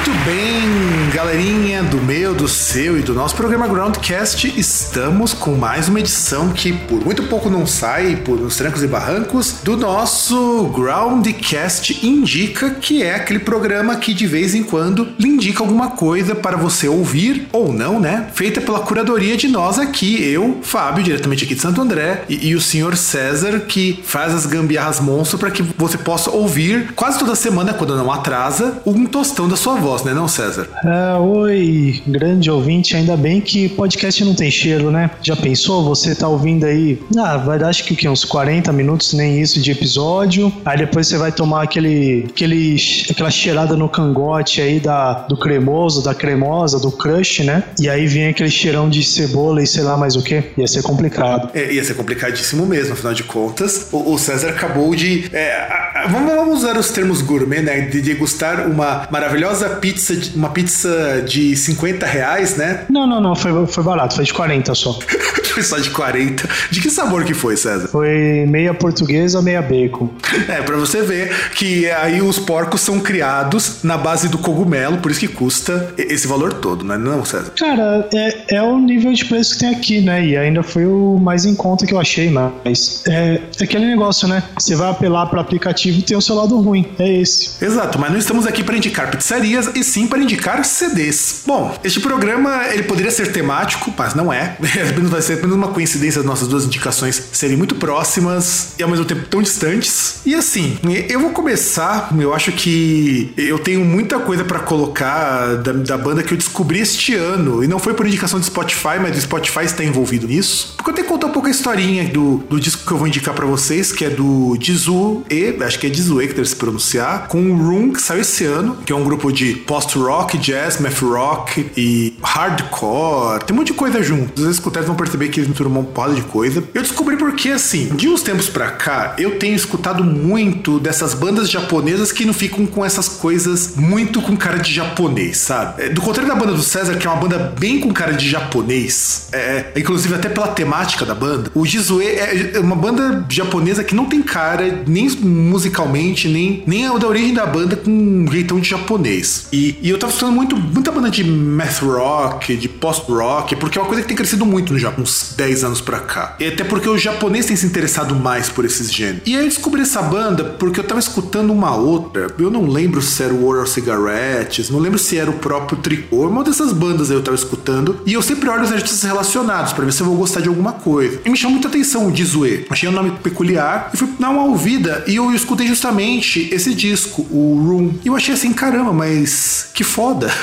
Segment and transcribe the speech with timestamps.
[0.00, 5.90] Muito bem, galerinha do meu, do seu e do nosso programa Groundcast, estamos com mais
[5.90, 10.72] uma edição que por muito pouco não sai, por uns trancos e barrancos, do nosso
[10.74, 16.34] Groundcast Indica, que é aquele programa que de vez em quando lhe indica alguma coisa
[16.34, 18.28] para você ouvir ou não, né?
[18.32, 22.54] Feita pela curadoria de nós aqui, eu, Fábio, diretamente aqui de Santo André, e, e
[22.54, 27.34] o senhor César, que faz as gambiarras monstro para que você possa ouvir quase toda
[27.34, 30.68] semana, quando não atrasa, um tostão da sua voz, né, não, César?
[30.84, 35.10] É, oi, grande ouvinte, ainda bem que podcast não tem cheiro, né?
[35.22, 35.84] Já pensou?
[35.84, 39.60] Você tá ouvindo aí, ah, vai dar acho que, que uns 40 minutos, nem isso,
[39.60, 40.52] de episódio.
[40.64, 42.76] Aí depois você vai tomar aquele, aquele,
[43.10, 47.64] aquela cheirada no cangote aí da, do cremoso, da cremosa, do crush, né?
[47.78, 50.42] E aí vem aquele cheirão de cebola e sei lá mais o que.
[50.56, 51.50] Ia ser complicado.
[51.54, 53.88] É, ia ser complicadíssimo mesmo, afinal de contas.
[53.92, 55.24] O, o César acabou de.
[55.32, 57.80] é, a- a- vamos, vamos usar os termos gourmet, né?
[57.82, 62.84] De degustar uma maravilhosa pizza, de- uma pizza de 50 reais, né?
[62.88, 64.98] Não, não, não, foi, foi barato, foi de 40 só.
[65.50, 66.48] Foi só de 40.
[66.70, 67.88] De que sabor que foi, César?
[67.88, 70.08] Foi meia portuguesa, meia bacon.
[70.48, 75.10] É, pra você ver que aí os porcos são criados na base do cogumelo, por
[75.10, 77.50] isso que custa esse valor todo, não é não, César?
[77.58, 80.24] Cara, é, é o nível de preço que tem aqui, né?
[80.24, 84.28] E ainda foi o mais em conta que eu achei, mas é, é aquele negócio,
[84.28, 84.44] né?
[84.56, 86.86] Você vai apelar para aplicativo e tem o seu lado ruim.
[86.96, 87.62] É esse.
[87.62, 91.42] Exato, mas não estamos aqui para indicar pizzarias e sim para indicar CDs.
[91.46, 94.56] Bom, este programa ele poderia ser temático, mas não é.
[94.88, 98.88] Apenas vai ser apenas uma coincidência das nossas duas indicações serem muito próximas e ao
[98.88, 100.20] mesmo tempo tão distantes.
[100.24, 102.10] E assim, eu vou começar.
[102.18, 106.80] Eu acho que eu tenho muita coisa para colocar da, da banda que eu descobri
[106.80, 110.74] este ano e não foi por indicação do Spotify, mas o Spotify está envolvido nisso.
[110.76, 113.06] Porque eu tenho que contar um pouco a historinha do, do disco que eu vou
[113.06, 116.56] indicar para vocês, que é do Dizu E, acho que é Dizu que deve se
[116.56, 120.78] pronunciar, com o Room, que saiu esse ano, que é um grupo de post-rock, jazz,
[120.80, 123.44] math rock e hardcore.
[123.44, 124.40] Tem um monte de coisa junto.
[124.42, 126.62] Os escutantes vão perceber que eles misturam uma porrada de coisa.
[126.74, 131.50] Eu descobri porque, assim, de uns tempos pra cá, eu tenho escutado muito dessas bandas
[131.50, 135.82] japonesas que não ficam com essas coisas muito com cara de japonês, sabe?
[135.84, 138.28] É, Do contrário da banda do César, que é uma banda bem com cara de
[138.28, 143.94] japonês, é, inclusive até pela temática da banda, o Jizue é uma banda japonesa que
[143.94, 148.60] não tem cara, nem musicalmente, nem, nem a da origem da banda, com um jeitão
[148.60, 149.46] de japonês.
[149.52, 153.80] E, e eu tava escutando muito, muita banda de math rock, de post-rock, porque é
[153.80, 156.36] uma coisa que tem crescido muito no Japão, uns 10 anos pra cá.
[156.38, 159.22] E até porque o japonês tem se interessado mais por esses gêneros.
[159.26, 163.02] E aí eu descobri essa banda porque eu tava escutando uma outra, eu não lembro
[163.02, 167.10] se era o of Cigarettes, não lembro se era o próprio Tricô, uma dessas bandas
[167.10, 170.06] aí eu tava escutando, e eu sempre olho os artistas relacionados pra ver se eu
[170.06, 171.20] vou gostar de alguma coisa.
[171.24, 172.66] E me chamou muita atenção o Dizue.
[172.70, 177.22] Achei um nome peculiar e fui dar uma ouvida e eu escutei justamente esse disco,
[177.30, 177.94] o Room.
[178.04, 179.39] E eu achei assim, caramba, mas
[179.74, 180.30] que foda.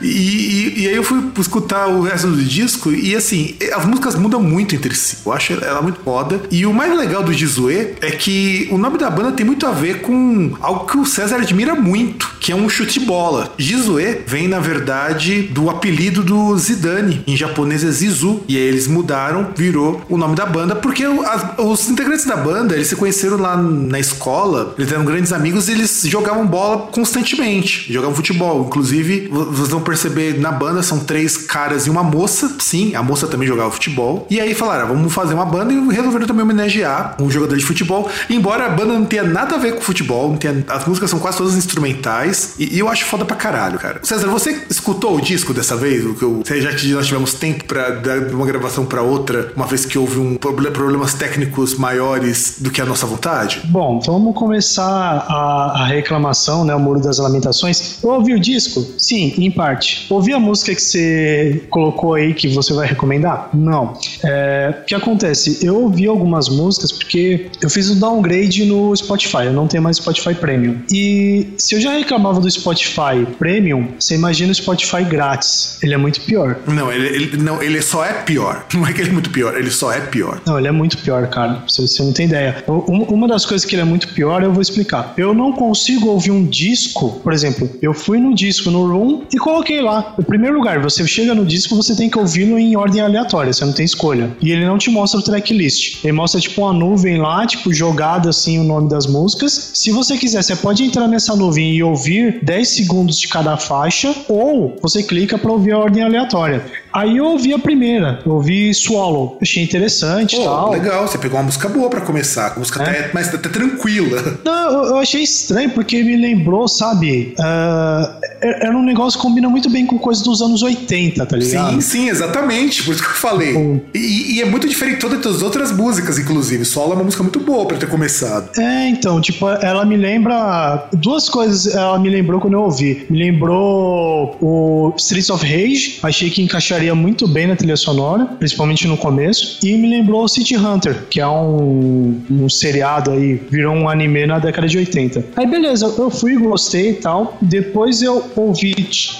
[0.00, 4.16] E, e- e aí eu fui escutar o resto do disco e assim, as músicas
[4.16, 5.18] mudam muito entre si.
[5.24, 6.40] Eu acho ela muito foda.
[6.50, 9.70] E o mais legal do Dizue é que o nome da banda tem muito a
[9.70, 13.54] ver com algo que o César admira muito, que é um chute bola.
[13.56, 17.22] Jizue vem, na verdade, do apelido do Zidane.
[17.24, 18.42] Em japonês é Zizu.
[18.48, 22.74] E aí eles mudaram, virou o nome da banda, porque as- os integrantes da banda,
[22.74, 27.92] eles se conheceram lá na escola, eles eram grandes amigos e eles jogavam bola constantemente,
[27.92, 28.64] jogavam futebol.
[28.66, 32.54] Inclusive, vo- vocês vão perceber na banda são três caras e uma moça.
[32.58, 34.26] Sim, a moça também jogava futebol.
[34.30, 37.64] E aí falaram, ah, vamos fazer uma banda e resolveram também homenagear um jogador de
[37.64, 38.08] futebol.
[38.28, 41.18] Embora a banda não tenha nada a ver com futebol, não tenha- as músicas são
[41.18, 42.54] quase todas instrumentais.
[42.58, 44.00] E, eu acho foda pra caralho, cara.
[44.02, 46.04] César, você escutou o disco dessa vez?
[46.04, 49.52] O que eu, já que nós tivemos tempo pra dar de uma gravação pra outra,
[49.56, 53.60] uma vez que houve um proble- problemas técnicos maiores do que a nossa vontade?
[53.64, 54.84] Bom, então vamos começar
[55.28, 56.74] a, a reclamação, né?
[56.74, 57.98] O Muro das Lamentações.
[58.02, 58.84] Eu ouvi o disco?
[58.98, 60.06] Sim, em parte.
[60.10, 63.50] Ouvi a música que você colocou aí que você vai recomendar?
[63.54, 63.94] Não.
[64.24, 65.58] É, o que acontece?
[65.64, 69.44] Eu ouvi algumas músicas porque eu fiz um downgrade no Spotify.
[69.46, 70.78] Eu não tenho mais Spotify Premium.
[70.90, 75.78] E se eu já reclamava do Spotify Premium, você imagina o Spotify grátis.
[75.82, 76.58] Ele é muito pior.
[76.66, 78.66] Não, ele, ele- não, ele só é pior.
[78.74, 80.40] Não é que ele é muito pior, ele só é pior.
[80.46, 81.62] Não, ele é muito pior, cara.
[81.68, 82.64] Você, você não tem ideia.
[82.68, 85.14] Um- Uma das coisas que ele é muito pior, eu vou explicar.
[85.16, 89.38] Eu não consigo ouvir um disco, por exemplo, eu fui no disco no Room e
[89.38, 90.14] coloquei lá.
[90.18, 93.64] Em primeiro lugar, você chega no disco, você tem que ouvi-lo em ordem aleatória, você
[93.64, 94.34] não tem escolha.
[94.40, 96.04] E ele não te mostra o tracklist.
[96.04, 99.72] Ele mostra tipo uma nuvem lá, tipo jogada assim o nome das músicas.
[99.74, 104.14] Se você quiser, você pode entrar nessa nuvem e ouvir 10 segundos de cada faixa,
[104.28, 106.64] ou você clica para ouvir a ordem aleatória.
[106.92, 110.70] Aí eu ouvi a primeira, eu ouvi Swallow, achei interessante e tal.
[110.70, 112.52] legal, você pegou uma música boa pra começar.
[112.54, 112.88] A música É?
[112.88, 114.38] até, mas até tranquila.
[114.44, 117.34] Não, eu, eu achei estranho porque me lembrou, sabe?
[117.38, 121.74] é- era um negócio que combina muito bem com coisas dos anos 80, tá ligado?
[121.74, 122.82] Sim, sim, exatamente.
[122.82, 123.56] Por isso que eu falei.
[123.56, 123.80] Hum.
[123.94, 126.64] E, e é muito diferente de todas as outras músicas, inclusive.
[126.64, 128.50] Solo é uma música muito boa pra ter começado.
[128.58, 130.88] É, então, tipo, ela me lembra.
[130.92, 133.06] Duas coisas ela me lembrou quando eu ouvi.
[133.08, 138.86] Me lembrou o Streets of Rage, achei que encaixaria muito bem na trilha sonora, principalmente
[138.88, 139.58] no começo.
[139.62, 144.38] E me lembrou City Hunter, que é um, um seriado aí, virou um anime na
[144.38, 145.24] década de 80.
[145.36, 147.36] Aí beleza, eu fui, gostei e tal.
[147.40, 148.74] Depois eu ouvi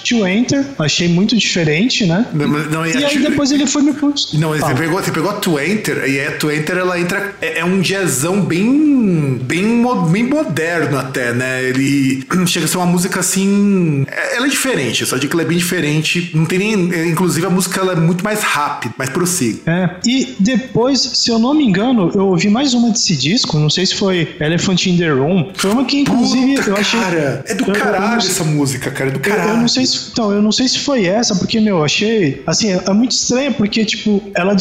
[0.07, 2.25] To Enter, achei muito diferente, né?
[2.33, 4.37] Não, não, E aí depois ele foi me puxar.
[4.37, 7.33] Não, você pegou, você pegou a To Enter, e a To Enter ela entra.
[7.41, 9.39] É, é um jazzão bem.
[9.43, 11.63] Bem, bem moderno até, né?
[11.63, 14.05] Ele chega a ser uma música assim.
[14.07, 16.31] é- Ela é diferente, só digo que ela é bem diferente.
[16.33, 16.93] Não tem nem.
[16.93, 19.59] é, Inclusive a música ela é muito mais rápida, mais prossiga.
[19.71, 23.69] É, e depois, se eu não me engano, eu ouvi mais uma desse disco, não
[23.69, 25.51] sei se foi Elephant in the Room.
[25.55, 26.99] Foi uma que, inclusive, Puta, eu achei.
[26.99, 29.49] cara, é do eu- eu caralho sei- essa música, cara, é do Eu, caralho.
[29.51, 30.09] eu não sei se.
[30.11, 32.41] Então, eu não sei se foi essa, porque, meu, eu achei.
[32.45, 34.55] Assim, é, é muito estranho, porque, tipo, ela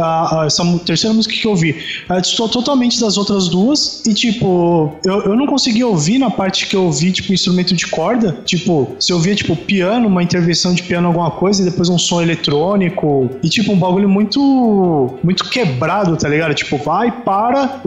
[0.00, 1.76] a- essa terceira música que eu ouvi,
[2.08, 4.02] ela distou totalmente das outras duas.
[4.06, 7.86] E, tipo, eu, eu não consegui ouvir na parte que eu ouvi, tipo, instrumento de
[7.86, 8.38] corda.
[8.44, 11.98] Tipo, se eu ouvia, tipo, piano, uma intervenção de piano, alguma coisa, e depois um
[11.98, 13.30] som eletrônico.
[13.42, 15.18] E, tipo, um bagulho muito.
[15.22, 16.54] Muito quebrado, tá ligado?
[16.54, 17.80] Tipo, vai, para,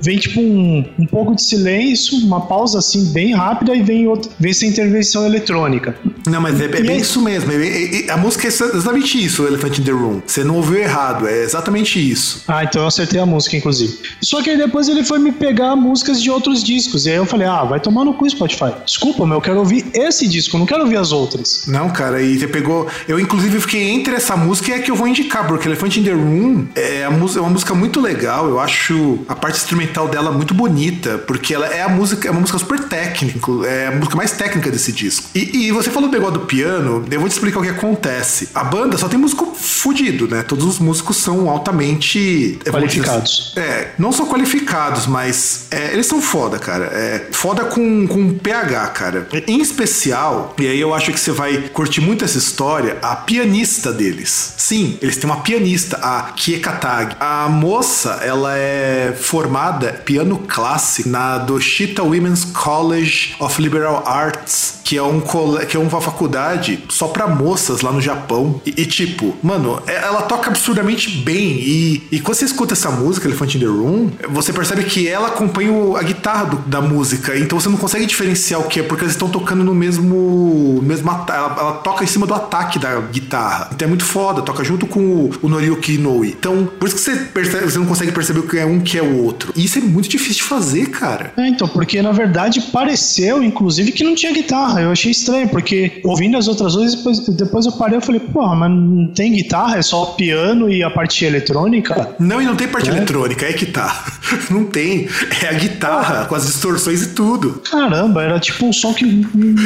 [0.00, 4.30] vem, tipo, um, um pouco de silêncio, uma pausa, assim, bem rápida, e vem, outra,
[4.38, 5.94] vem essa intervenção eletrônica.
[6.26, 7.50] Não, mas é, é bem aí- isso mesmo.
[7.52, 10.20] é é- é- a música é exatamente isso, o Elephant in the Room.
[10.26, 12.44] Você não ouviu errado, é exatamente isso.
[12.48, 13.98] Ah, então eu acertei a música, inclusive.
[14.22, 17.06] Só que aí depois ele foi me pegar músicas de outros discos.
[17.06, 18.72] E aí eu falei, ah, vai tomar no cu, Spotify.
[18.84, 21.64] Desculpa, mas eu quero ouvir esse disco, não quero ouvir as outras.
[21.66, 22.86] Não, cara, e você pegou.
[23.08, 26.04] Eu, inclusive, fiquei entre essa música e a que eu vou indicar, porque Elephant in
[26.04, 28.48] the Room é, é uma música muito legal.
[28.48, 32.40] Eu acho a parte instrumental dela muito bonita, porque ela é a música, é uma
[32.40, 35.28] música super técnica, é a música mais técnica desse disco.
[35.34, 38.48] E, e você falou do negócio do piano, eu vou te explicar o que acontece.
[38.54, 40.42] A banda só tem músico fudido, né?
[40.42, 43.52] Todos os músicos são altamente é, dizer- Qualificados.
[43.56, 46.86] É, não são qualificados, mas é, eles são foda, cara.
[46.86, 49.28] É, foda com, com PH, cara.
[49.46, 53.69] Em especial, e aí eu acho que você vai curtir muito essa história, a pianista
[53.78, 54.54] deles.
[54.56, 57.16] Sim, eles têm uma pianista, a Kiekatag.
[57.20, 64.96] A moça, ela é formada piano clássico na Doshita Women's College of Liberal Arts, que
[64.96, 65.22] é, um
[65.68, 68.60] que é uma faculdade só pra moças lá no Japão.
[68.66, 71.60] E, e, tipo, mano, é- ela toca absurdamente bem.
[71.60, 75.28] E, e quando você escuta essa música, Elephant in the Room, você percebe que ela
[75.28, 77.38] acompanha a guitarra do- da música.
[77.38, 80.80] Então você não consegue diferenciar o que é, porque eles estão tocando no mesmo.
[80.82, 83.59] mesmo ela, ela toca em cima do ataque da guitarra.
[83.72, 86.28] Então é muito foda, toca junto com o, o Noriyuki Inoue.
[86.38, 88.98] Então, por isso que você, percebe, você não consegue perceber o que é um que
[88.98, 89.52] é o outro.
[89.56, 91.32] E isso é muito difícil de fazer, cara.
[91.36, 94.80] É, então, porque na verdade pareceu, inclusive, que não tinha guitarra.
[94.82, 98.46] Eu achei estranho, porque ouvindo as outras vezes, depois, depois eu parei e falei, pô,
[98.54, 102.14] mas não tem guitarra, é só piano e a parte eletrônica.
[102.18, 102.92] Não, e não tem parte É.
[102.92, 104.04] eletrônica, é que tá.
[104.50, 105.08] Não tem.
[105.42, 107.60] É a guitarra, com as distorções e tudo.
[107.68, 109.04] Caramba, era tipo um som que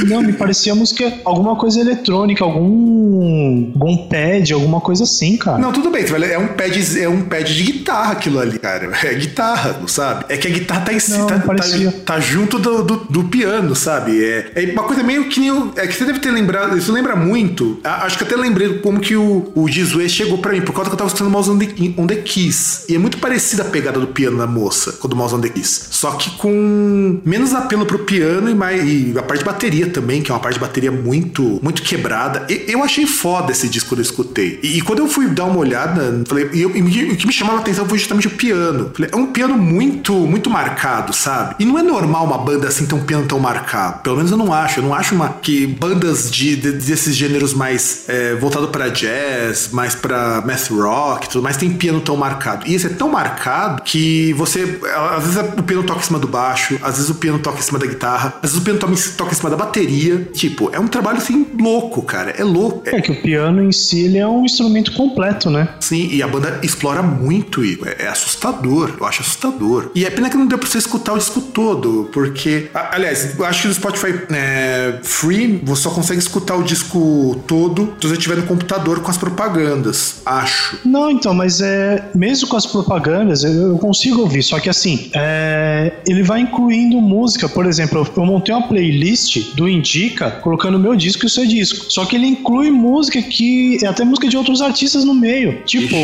[0.09, 5.59] não me parecia música, alguma coisa eletrônica, algum algum pad, alguma coisa assim, cara.
[5.59, 8.90] Não, tudo bem, é um pad, é um pad de guitarra aquilo ali, cara.
[9.02, 10.25] É guitarra, não sabe?
[10.28, 13.75] É que a guitarra tá em Não, tá, tá- tá junto do, do, do piano,
[13.75, 14.25] sabe?
[14.25, 15.50] É, é uma coisa meio que nem.
[15.50, 17.78] o- É que você deve ter lembrado, isso lembra muito.
[17.85, 19.66] a- Acho que até lembrei como que o, o
[20.09, 22.85] chegou pra mim, por causa que eu tava escutando Mouse on the, on the Keys.
[22.88, 25.40] E é muito parecida a pegada do piano da moça, com o do Mouse on
[25.40, 25.88] the Keys.
[25.90, 30.23] Só que com menos apelo pro piano e, mais, e a parte de bateria também,
[30.23, 32.47] que é uma parte de bateria muito, muito quebrada.
[32.49, 34.59] E- eu achei foda esse disco quando eu escutei.
[34.62, 37.33] E, e quando eu fui dar uma olhada, falei, e eu- e o que me
[37.33, 38.90] chamava a atenção foi justamente o piano.
[38.94, 41.56] Falei, é um piano muito, muito marcado, sabe?
[41.59, 44.02] E não é normal uma banda assim ter um piano tão marcado.
[44.02, 44.80] Pelo menos eu não acho.
[44.80, 49.68] Eu não acho uma que bandas de, de desses gêneros mais é, voltado para jazz,
[49.73, 52.64] mais para math rock, tudo mais tem piano tão marcado.
[52.66, 54.78] E esse é tão marcado que você
[55.16, 57.62] às vezes o piano toca em cima do baixo, às vezes o piano toca em
[57.62, 58.78] cima da guitarra, às vezes o piano
[59.16, 60.28] toca em cima da bateria.
[60.33, 62.30] Tipo, é um trabalho assim louco, cara.
[62.37, 62.83] É louco.
[62.87, 65.69] É, é que o piano em si ele é um instrumento completo, né?
[65.81, 67.87] Sim, e a banda explora muito isso.
[67.87, 68.95] É, é assustador.
[68.99, 69.91] Eu acho assustador.
[69.95, 72.71] E é pena que não deu pra você escutar o disco todo, porque.
[72.75, 77.95] Aliás, eu acho que no Spotify é, Free você só consegue escutar o disco todo
[78.01, 80.23] se você estiver no computador com as propagandas.
[80.25, 80.79] Acho.
[80.85, 82.11] Não, então, mas é.
[82.15, 84.43] Mesmo com as propagandas, eu, eu consigo ouvir.
[84.43, 87.49] Só que assim, é, ele vai incluindo música.
[87.49, 91.47] Por exemplo, eu, eu montei uma playlist do Indica colocando meu disco e o seu
[91.47, 91.87] disco.
[91.91, 93.44] Só que ele inclui música que.
[93.83, 95.63] É até música de outros artistas no meio.
[95.65, 95.97] Tipo,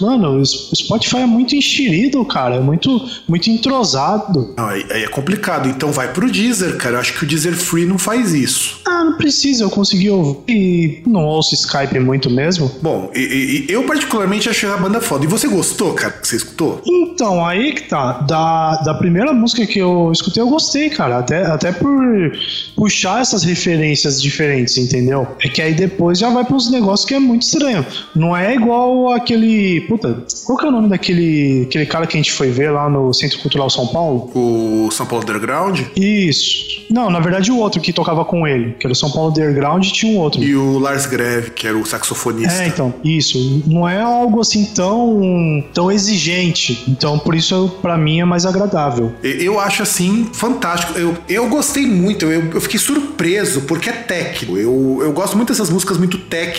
[0.00, 2.56] mano, o Spotify é muito enxerido, cara.
[2.56, 4.54] É muito, muito entrosado.
[4.56, 5.68] Não, aí, é complicado.
[5.68, 6.96] Então vai pro Deezer, cara.
[6.96, 8.80] Eu acho que o Deezer Free não faz isso.
[8.86, 9.64] Ah, não precisa.
[9.64, 10.38] Eu consegui ouvir.
[10.48, 12.70] E não ouço Skype muito mesmo.
[12.82, 15.24] Bom, e, e, eu particularmente achei a banda foda.
[15.24, 16.80] E você gostou, cara, que você escutou?
[16.86, 18.20] Então, aí que tá.
[18.20, 21.18] Da, da primeira música que eu escutei, eu gostei, cara.
[21.18, 22.32] Até, até por
[22.76, 25.26] puxar essas referências diferentes, entendeu?
[25.42, 27.84] É que aí depois já vai para uns negócios que é muito estranho.
[28.14, 29.80] Não é igual aquele.
[29.82, 32.88] Puta, qual que é o nome daquele aquele cara que a gente foi ver lá
[32.88, 34.30] no Centro Cultural São Paulo?
[34.34, 35.80] O São Paulo Underground?
[35.96, 36.86] Isso.
[36.90, 39.84] Não, na verdade o outro que tocava com ele, que era o São Paulo Underground
[39.84, 40.42] e tinha um outro.
[40.42, 42.62] E o Lars Greve, que era o saxofonista.
[42.62, 43.62] É, então, isso.
[43.66, 46.84] Não é algo assim tão, tão exigente.
[46.88, 49.12] Então, por isso, para mim, é mais agradável.
[49.22, 50.98] Eu acho assim fantástico.
[50.98, 54.56] Eu, eu gostei muito, eu, eu fiquei surpreso, porque é técnico.
[54.56, 56.57] Eu, eu gosto muito dessas músicas muito técnicas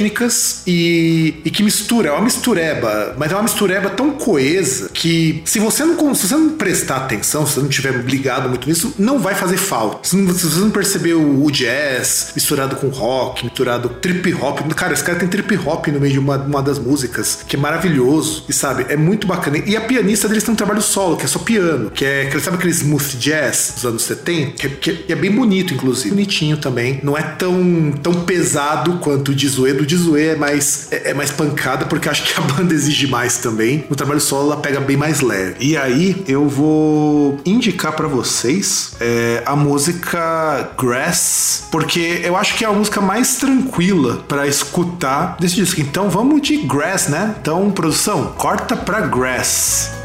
[0.66, 5.60] e, e que mistura, é uma mistureba, mas é uma mistureba tão coesa que se
[5.60, 9.20] você não, se você não prestar atenção, se você não tiver ligado muito nisso, não
[9.20, 10.08] vai fazer falta.
[10.08, 14.94] Se, não, se você não perceber o, jazz misturado com rock, misturado trip hop, cara,
[14.94, 18.46] esse cara tem trip hop no meio de uma, uma das músicas, que é maravilhoso,
[18.48, 19.58] e sabe, é muito bacana.
[19.58, 22.40] E a pianista deles tem um trabalho solo, que é só piano, que é, que,
[22.40, 24.52] sabe aquele smooth jazz dos anos 70?
[24.52, 26.10] Que, que, que é bem bonito, inclusive.
[26.10, 27.00] Bonitinho também.
[27.04, 29.74] Não é tão, tão pesado quanto o Dizoe.
[29.90, 33.38] Do Dizoe é mais, é, é mais pancada, porque acho que a banda exige mais
[33.38, 33.86] também.
[33.90, 35.56] No trabalho solo ela pega bem mais leve.
[35.60, 42.64] E aí eu vou indicar para vocês é, a música Grass, porque eu acho que
[42.64, 45.82] é a música mais tranquila para escutar desse disco.
[45.82, 47.36] Então vamos de Grass, né?
[47.42, 49.99] Então, produção, corta pra Grass.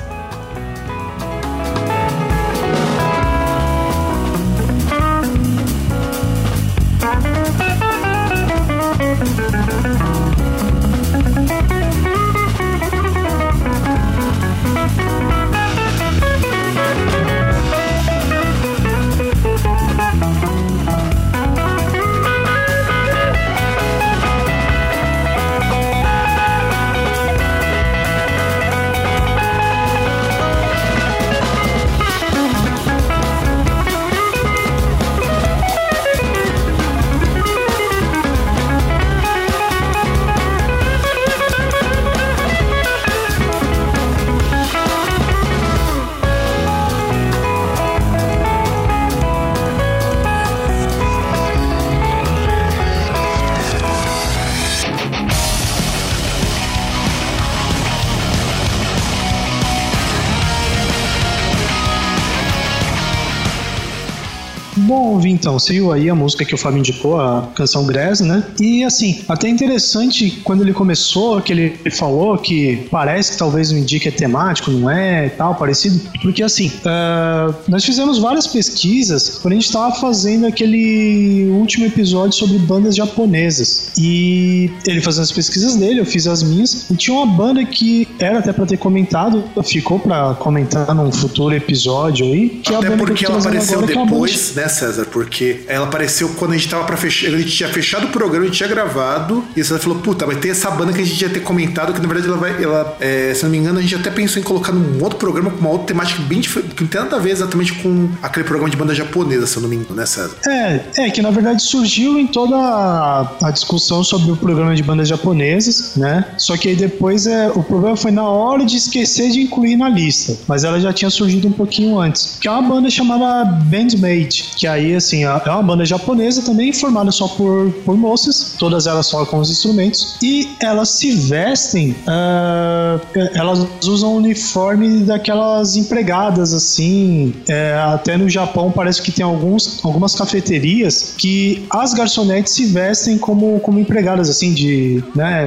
[65.24, 68.42] Então, saiu aí a música que o Fábio indicou, a canção Grass, né?
[68.60, 73.76] E assim, até interessante quando ele começou, que ele falou que parece que talvez o
[73.76, 76.00] indique é temático, não é, tal, parecido.
[76.22, 82.36] Porque assim, uh, nós fizemos várias pesquisas quando a gente estava fazendo aquele último episódio
[82.36, 83.92] sobre bandas japonesas.
[83.98, 86.90] E ele fazendo as pesquisas dele, eu fiz as minhas.
[86.90, 91.54] E tinha uma banda que era até para ter comentado, ficou para comentar num futuro
[91.54, 92.48] episódio aí.
[92.48, 95.07] Que até é a banda porque ela apareceu agora, é depois, né, César?
[95.07, 97.28] Porque ela apareceu quando a gente tava para fechar.
[97.28, 99.45] A gente tinha fechado o programa, a gente tinha gravado.
[99.57, 102.00] E você falou, puta, vai ter essa banda que a gente ia ter comentado, que
[102.00, 102.62] na verdade ela vai.
[102.62, 105.50] Ela, é, se não me engano, a gente até pensou em colocar num outro programa
[105.50, 108.45] com uma outra temática bem diferente, que não tem nada a ver exatamente com aquele
[108.45, 110.37] programa de banda japonesa, se eu não me engano, né, César?
[110.47, 114.83] É, é que na verdade surgiu em toda a, a discussão sobre o programa de
[114.83, 116.25] bandas japonesas, né?
[116.38, 119.88] Só que aí depois é, o problema foi na hora de esquecer de incluir na
[119.88, 120.37] lista.
[120.47, 122.38] Mas ela já tinha surgido um pouquinho antes.
[122.40, 127.12] Que é uma banda chamada Bandmate, que aí assim, é uma banda japonesa também, formada
[127.12, 132.99] só por, por moças, todas elas tocam os instrumentos, e elas se vestem, uh,
[133.35, 139.85] elas usam o uniforme daquelas empregadas, assim, é, até no Japão parece que tem alguns,
[139.85, 145.44] algumas cafeterias que as garçonetes se vestem como, como empregadas, assim, de, né,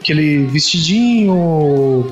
[0.00, 1.34] aquele vestidinho,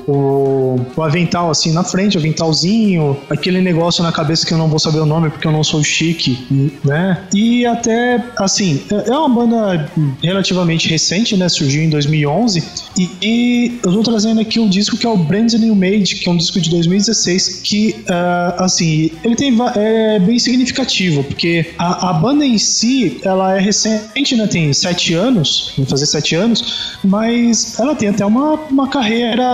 [0.05, 4.67] o, o avental, assim, na frente, o aventalzinho, aquele negócio na cabeça que eu não
[4.67, 6.48] vou saber o nome porque eu não sou chique,
[6.83, 7.17] né?
[7.33, 9.89] E até, assim, é uma banda
[10.21, 11.47] relativamente recente, né?
[11.47, 12.63] Surgiu em 2011
[12.97, 16.27] e, e eu tô trazendo aqui um disco que é o Brand New Made, que
[16.27, 22.09] é um disco de 2016 que, uh, assim, ele tem é bem significativo porque a,
[22.09, 24.47] a, banda em si, ela é recente, né?
[24.47, 29.45] Tem sete anos, vai fazer sete anos, mas ela tem até uma, uma carreira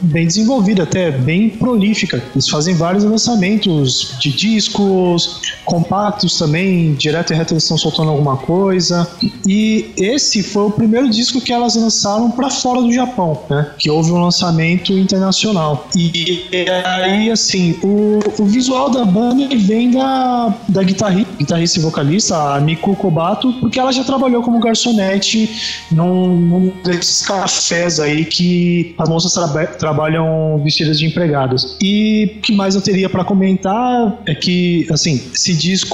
[0.00, 2.22] bem desenvolvida, até bem prolífica.
[2.34, 8.36] Eles fazem vários lançamentos de discos, compactos também, direto e reto eles estão soltando alguma
[8.36, 9.08] coisa.
[9.46, 13.70] E esse foi o primeiro disco que elas lançaram para fora do Japão, né?
[13.78, 15.88] Que houve um lançamento internacional.
[15.96, 21.82] E, e aí, assim, o, o visual da banda vem da, da guitarrista, guitarrista e
[21.82, 28.24] vocalista, a Miku Kobato, porque ela já trabalhou como garçonete num, num desses cafés aí
[28.24, 31.76] que as moças tra trabalham vestidas de empregadas.
[31.80, 35.93] E o que mais eu teria para comentar é que, assim, esse disco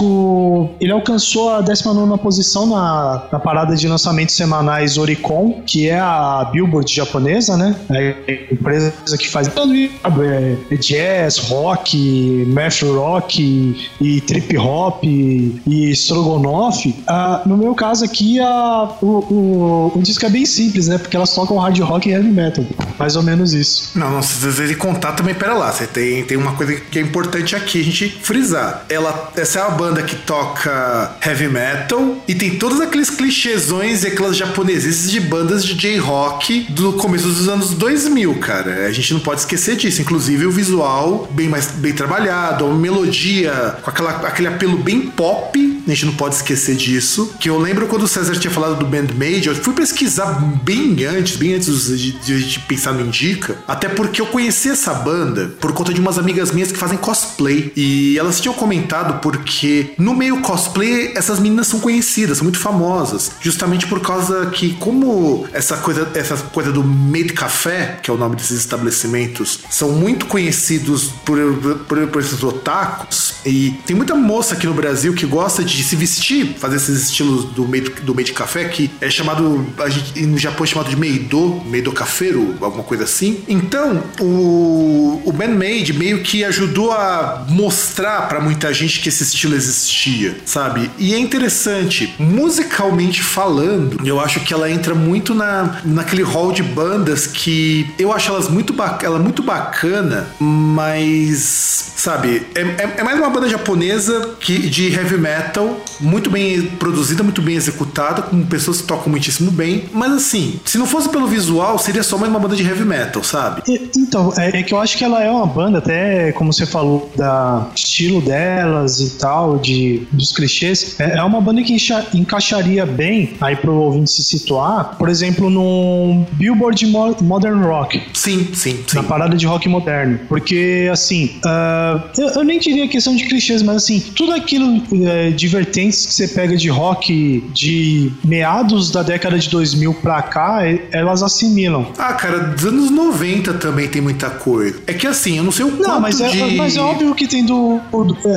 [0.81, 6.49] ele alcançou a 19 posição na, na parada de lançamentos semanais Oricon, que é a
[6.53, 7.77] Billboard japonesa, né?
[7.91, 15.91] É a empresa que faz é, é jazz, rock, math rock e trip hop e
[15.93, 16.95] strogonoff.
[17.07, 20.99] Ah, no meu caso aqui, a, o, o, o, disco é bem simples, né?
[20.99, 22.65] Porque elas tocam hard rock e heavy metal.
[22.99, 23.99] Mais ou menos isso.
[23.99, 25.73] Não, não, se ele contar também, pera lá.
[25.73, 28.85] Você tem, tem uma coisa que é importante aqui a gente frisar.
[28.89, 34.09] Ela, essa é uma banda que toca heavy metal e tem todos aqueles clichêsões e
[34.09, 38.87] aquelas japonesices de bandas de J-rock do começo dos anos 2000, cara.
[38.87, 40.01] A gente não pode esquecer disso.
[40.01, 45.71] Inclusive o visual bem mais bem trabalhado, a melodia com aquela, aquele apelo bem pop.
[45.87, 47.35] A gente não pode esquecer disso.
[47.41, 50.33] Que eu lembro quando o César tinha falado do Bandmade, eu fui pesquisar
[50.63, 54.93] bem antes, bem antes de, de, de pensar no Indica, até porque eu conheci essa
[54.95, 57.73] banda por conta de umas amigas minhas que fazem cosplay.
[57.77, 63.33] E elas tinham comentado porque no meio cosplay essas meninas são conhecidas, são muito famosas,
[63.41, 68.17] justamente por causa que como essa coisa essa coisa do made café, que é o
[68.17, 71.39] nome desses estabelecimentos, são muito conhecidos por,
[71.87, 75.97] por, por esses otakus e tem muita moça aqui no Brasil que gosta de se
[75.97, 80.39] vestir, fazer esses estilos do made, do made café que é chamado a gente, no
[80.39, 83.43] Japão é chamado de meido, meido cafeiro, alguma coisa assim.
[83.49, 89.23] Então, o o Man Made meio que ajudou a mostrar para muita gente que esse
[89.23, 90.91] estilo existia, sabe?
[90.99, 96.63] E é interessante, musicalmente falando, eu acho que ela entra muito na, naquele hall de
[96.63, 103.19] bandas que eu acho elas muito, ela muito bacana, mas, sabe, é, é, é, mais
[103.19, 108.81] uma banda japonesa que, de heavy metal, muito bem produzida, muito bem executada, com pessoas
[108.81, 112.41] que tocam muitíssimo bem, mas assim, se não fosse pelo visual, seria só mais uma
[112.41, 113.63] banda de heavy metal, sabe?
[113.97, 117.11] Então, é, é que eu acho que ela é uma banda, até como você falou,
[117.17, 122.85] da estilo delas e tal, de, dos clichês, é, é uma banda que encha, encaixaria
[122.87, 128.03] bem aí pro ouvinte se situar, por exemplo, num Billboard Modern Rock.
[128.15, 128.97] Sim, sim, sim.
[128.97, 130.19] Na parada de rock moderno.
[130.29, 135.33] Porque, assim, uh, eu, eu, nem diria questão de clichês, mas assim, tudo aquilo uh,
[135.35, 140.61] de vertentes que você pega de rock de meados da década de 2000 pra cá,
[140.93, 141.87] elas assimilam.
[141.99, 144.81] Ah, cara, dos anos 90 também tem muita coisa.
[144.87, 146.57] É que assim, eu não sei o quanto não, mas é, de...
[146.57, 147.81] mas é óbvio que tem do.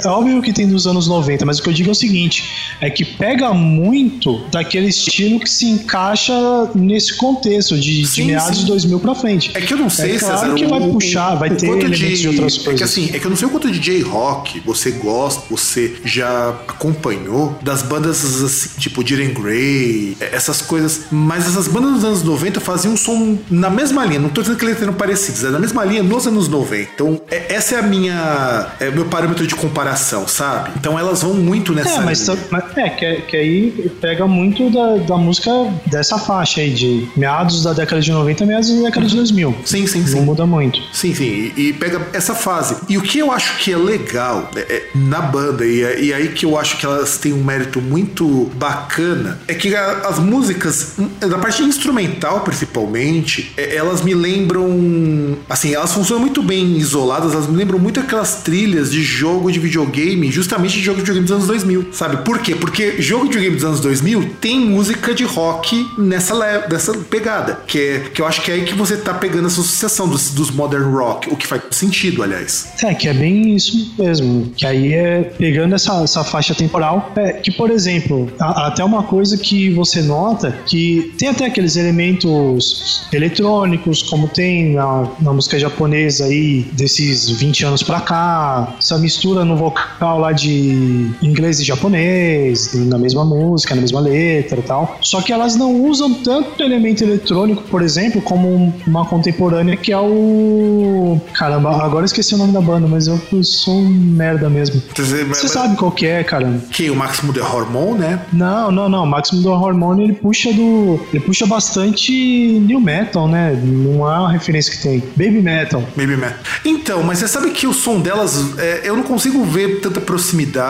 [0.04, 2.76] É óbvio que tem dos anos 90, mas o que eu digo é o seguinte:
[2.82, 6.34] é que pega muito daquele estilo que se encaixa
[6.76, 8.66] nesse contexto de, sim, de meados sim.
[8.66, 9.52] de 2000 pra frente.
[9.54, 12.00] É que eu não sei, é claro César, que vai o, puxar, vai ter elementos
[12.00, 12.74] de, de outras coisas.
[12.74, 15.96] É que assim, é que eu não sei o quanto de J-Rock você gosta, você
[16.04, 22.24] já acompanhou das bandas assim, tipo Jiren Grey, essas coisas, mas essas bandas dos anos
[22.24, 25.50] 90 faziam um som na mesma linha, não tô dizendo que eles eram parecidos, é
[25.50, 26.92] na mesma linha nos anos 90.
[26.94, 28.68] Então, é, essa é a minha.
[28.80, 30.72] É meu parâmetro de comparação, sabe?
[30.78, 32.02] Então elas vão muito nessa.
[32.02, 35.52] É, mas, mas é, que, que, aí pega muito da, da música
[35.86, 39.56] dessa faixa aí, de meados da década de 90 meados da década de 2000.
[39.66, 40.16] Sim, sim, Não sim.
[40.16, 40.80] Não muda muito.
[40.92, 41.52] Sim, sim.
[41.56, 42.78] E, e, pega essa fase.
[42.90, 46.14] E o que eu acho que é legal é, é, na banda, e, é, e
[46.14, 50.20] aí que eu acho que elas têm um mérito muito bacana, é que a, as
[50.20, 55.38] músicas, da parte instrumental principalmente, é, elas me lembram.
[55.50, 59.60] Assim, elas funcionam muito bem isoladas, elas me lembram muito aquelas trilhas de jogo de
[59.60, 62.18] videogame, justamente de jogo videogame dos anos 2000, sabe?
[62.18, 62.56] Por quê?
[62.56, 67.80] Porque jogo de videogame dos anos 2000 tem música de rock nessa, dessa pegada, que,
[67.80, 70.52] é, que eu acho que é aí que você tá pegando essa sucessão dos, dos
[70.52, 72.74] modern rock, o que faz sentido, aliás.
[72.84, 77.34] É, que é bem isso mesmo, que aí é pegando essa, essa faixa temporal, é,
[77.34, 83.08] que por exemplo, a, até uma coisa que você nota que tem até aqueles elementos
[83.14, 89.46] eletrônicos, como tem na, na música japonesa aí, desses 20 anos pra cá, essa mistura
[89.46, 90.73] no vocal lá de
[91.22, 94.98] inglês e japonês, na mesma música, na mesma letra e tal.
[95.02, 100.00] Só que elas não usam tanto elemento eletrônico, por exemplo, como uma contemporânea que é
[100.00, 101.20] o.
[101.34, 104.82] Caramba, agora esqueci o nome da banda, mas eu sou um merda mesmo.
[105.30, 106.62] Você sabe qual que é, cara?
[106.72, 106.90] Que?
[106.90, 108.20] O Máximo de Hormone, né?
[108.32, 109.04] Não, não, não.
[109.04, 111.00] O Máximo de Hormone ele puxa do.
[111.14, 112.12] Ele puxa bastante
[112.60, 113.60] new metal, né?
[113.64, 115.00] Não é uma referência que tem.
[115.16, 115.84] Baby metal.
[115.96, 116.40] Baby metal.
[116.66, 120.63] Então, mas você sabe que o som delas, é, eu não consigo ver tanta proximidade.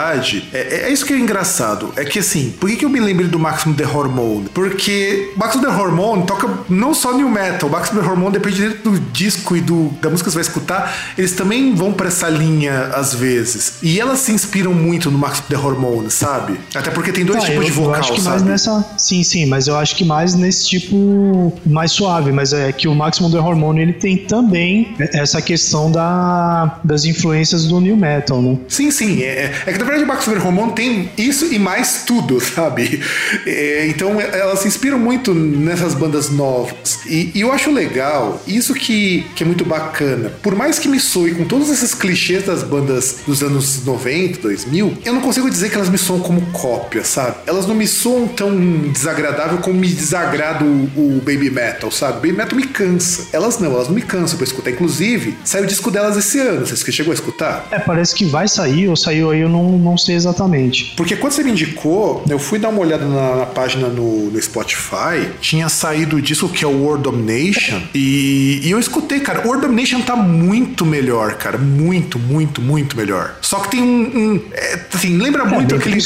[0.53, 1.93] É, é, isso que é engraçado.
[1.95, 4.49] É que assim, por que, que eu me lembrei do Maximum The Hormone?
[4.53, 9.55] Porque Maximum The Hormone toca não só new metal, Maximum The Hormone depende do disco
[9.55, 13.13] e do, da música que você vai escutar, eles também vão para essa linha às
[13.13, 13.75] vezes.
[13.81, 16.59] E elas se inspiram muito no Maximum The Hormone, sabe?
[16.75, 18.29] Até porque tem dois ah, tipos eu, de vocal, eu acho que sabe?
[18.29, 22.71] mais nessa, sim, sim, mas eu acho que mais nesse tipo mais suave, mas é
[22.71, 27.95] que o Maximum The Hormone ele tem também essa questão da, das influências do new
[27.95, 28.57] metal, né?
[28.67, 32.03] Sim, sim, é, é que na verdade o Maximum The Hormone tem isso e mais
[32.05, 33.01] tudo, sabe?
[33.45, 36.99] É, então elas se inspiram muito nessas bandas novas.
[37.05, 40.31] E, e, eu acho legal, isso que, que é muito bacana.
[40.41, 44.97] Por mais que me soe com todos esses clichês das bandas dos anos 90, 2000,
[45.03, 47.37] eu não consigo dizer que elas me soam como cópia, sabe?
[47.45, 48.55] Elas não me soam tão
[48.91, 52.27] desagradável como me desagrada o, o Baby Metal, sabe?
[52.27, 53.27] Baby Metal me cansa.
[53.33, 54.71] Elas não, elas não me cansam pra escutar.
[54.71, 56.65] Inclusive, saiu o disco delas esse ano.
[56.65, 57.67] Vocês que chegou a escutar?
[57.71, 60.93] É, parece que vai sair, ou saiu aí, eu não, não sei exatamente.
[60.95, 64.41] Porque quando você me indicou, eu fui dar uma olhada na, na página no, no,
[64.41, 69.41] Spotify, tinha saído o disco que é o World Domination, e, e eu escutei, cara,
[69.41, 73.37] o World Domination tá muito melhor, cara, muito, muito, muito melhor.
[73.41, 75.97] Só que tem um, um é, assim, lembra é, muito aquele,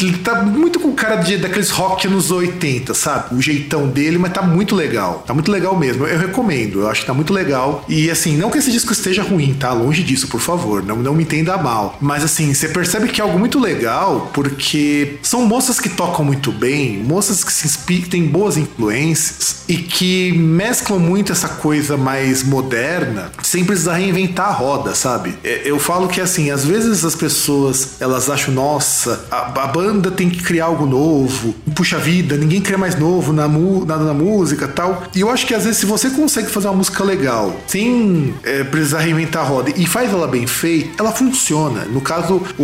[0.00, 3.34] ele tá muito com cara de, daqueles rock anos 80, sabe?
[3.34, 7.02] O jeitão dele, mas tá muito legal, tá muito legal mesmo, eu recomendo, eu acho
[7.02, 9.72] que tá muito legal, e assim, não que esse disco esteja ruim, tá?
[9.72, 13.24] Longe disso, por favor, não, não me entenda mal, mas assim, você percebe que é
[13.24, 18.26] algo muito legal, porque são moças que tocam muito bem, moças que se inspiram, têm
[18.26, 24.94] boas influências e que mesclam muito essa coisa mais moderna sem precisar reinventar a roda,
[24.94, 25.34] sabe?
[25.44, 30.10] É, eu falo que assim, às vezes as pessoas elas acham, nossa, a, a banda
[30.10, 34.14] tem que criar algo novo, puxa vida, ninguém cria mais novo na, mu, na, na
[34.14, 35.04] música tal.
[35.14, 38.64] E eu acho que às vezes se você consegue fazer uma música legal sem é,
[38.64, 41.84] precisar reinventar a roda e faz ela bem feita, ela funciona.
[41.84, 42.62] No caso, o,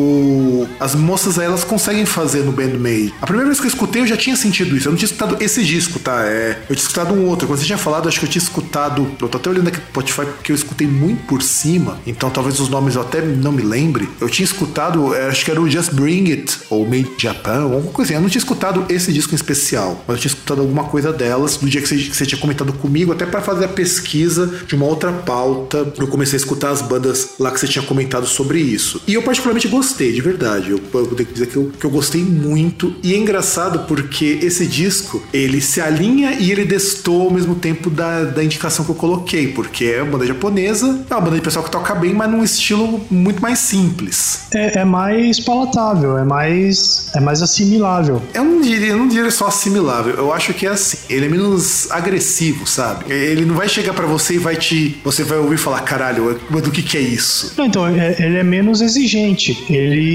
[0.78, 3.14] as moças elas conseguem fazer no Bandmade.
[3.20, 4.88] A primeira vez que eu escutei eu já tinha sentido isso.
[4.88, 6.24] Eu não tinha escutado esse disco, tá?
[6.24, 7.46] É, eu tinha escutado um outro.
[7.46, 9.08] Quando você tinha falado, acho que eu tinha escutado.
[9.20, 11.98] Eu tô até olhando aqui no Spotify porque eu escutei muito por cima.
[12.06, 14.08] Então talvez os nomes eu até não me lembre.
[14.20, 17.92] Eu tinha escutado, é, acho que era o Just Bring It, ou Made Japan, alguma
[17.92, 18.14] coisa assim.
[18.14, 21.56] Eu não tinha escutado esse disco em especial, mas eu tinha escutado alguma coisa delas
[21.56, 24.74] do dia que você, que você tinha comentado comigo, até para fazer a pesquisa de
[24.74, 25.92] uma outra pauta.
[25.98, 29.02] Eu comecei a escutar as bandas lá que você tinha comentado sobre isso.
[29.06, 30.70] E eu particularmente gostei, de verdade.
[30.70, 32.94] Eu, eu tenho que dizer que eu, que eu gostei muito.
[33.02, 37.88] E é engraçado porque esse disco ele se alinha e ele destou ao mesmo tempo
[37.88, 41.42] da, da indicação que eu coloquei, porque é uma banda japonesa, é uma banda de
[41.42, 44.48] pessoal que toca bem, mas num estilo muito mais simples.
[44.52, 48.20] É, é mais palatável, é mais é mais assimilável.
[48.34, 50.14] Eu não diria, eu não diria só assimilável.
[50.14, 53.12] Eu acho que é assim, ele é menos agressivo, sabe?
[53.12, 56.70] Ele não vai chegar para você e vai te, você vai ouvir falar, caralho, do
[56.72, 57.54] que que é isso?
[57.56, 59.64] Não, então é, ele é menos exigente.
[59.70, 60.07] Ele,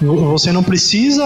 [0.00, 1.22] você não precisa.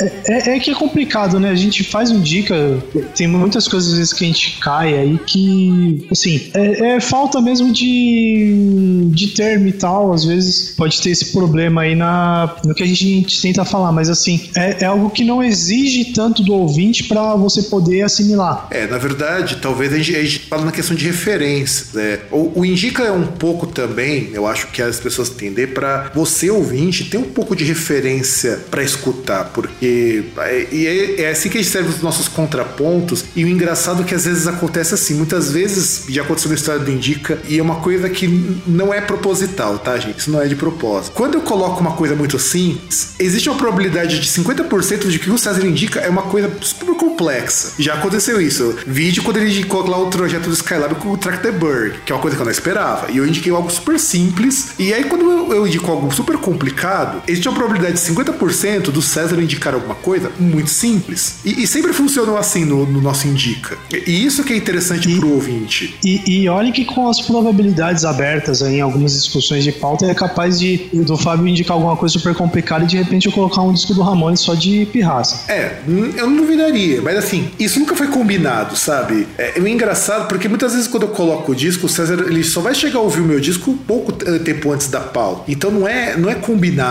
[0.00, 1.50] É, é, é que é complicado, né?
[1.50, 2.78] A gente faz um dica,
[3.14, 7.40] tem muitas coisas às vezes que a gente cai aí que, assim, é, é, falta
[7.40, 10.12] mesmo de, de termo e tal.
[10.12, 14.08] Às vezes pode ter esse problema aí na, no que a gente tenta falar, mas
[14.08, 18.66] assim, é, é algo que não exige tanto do ouvinte para você poder assimilar.
[18.70, 21.92] É, na verdade, talvez a gente, a gente fala na questão de referências.
[21.92, 22.20] Né?
[22.30, 26.50] O, o Indica é um pouco também, eu acho que as pessoas entender para você
[26.50, 31.58] ouvinte ter um pouco de referência para escutar, porque é, e é, é assim que
[31.58, 33.24] a gente serve os nossos contrapontos.
[33.34, 36.80] E o engraçado é que às vezes acontece assim, muitas vezes já aconteceu na história
[36.80, 38.26] do Indica, e é uma coisa que
[38.66, 40.18] não é proposital, tá, gente?
[40.18, 41.12] Isso não é de propósito.
[41.14, 45.38] Quando eu coloco uma coisa muito simples, existe uma probabilidade de 50% de que o
[45.38, 47.72] César indica é uma coisa super complexa.
[47.78, 48.76] Já aconteceu isso.
[48.86, 52.12] Vídeo quando ele indicou lá o projeto do Skylab com o Track the Bird, que
[52.12, 53.10] é uma coisa que eu não esperava.
[53.10, 54.70] E eu indiquei algo super simples.
[54.78, 59.02] E aí, quando eu indico algo super complicado, combinado, existe uma probabilidade de 50% do
[59.02, 61.36] César indicar alguma coisa muito simples.
[61.44, 63.76] E, e sempre funcionou assim no, no, nosso Indica.
[63.90, 65.96] E isso que é interessante e, pro ouvinte.
[66.04, 70.58] E, e olha que com as probabilidades abertas em algumas discussões de pauta, é capaz
[70.58, 73.94] de do Fábio indicar alguma coisa super complicada e de repente eu colocar um disco
[73.94, 75.50] do Ramones só de pirraça.
[75.50, 79.26] É, eu não duvidaria, mas assim, isso nunca foi combinado, sabe?
[79.36, 82.60] É, é engraçado porque muitas vezes quando eu coloco o disco, o César ele só
[82.60, 85.50] vai chegar a ouvir o meu disco pouco tempo antes da pauta.
[85.50, 86.83] Então não é, não é combinado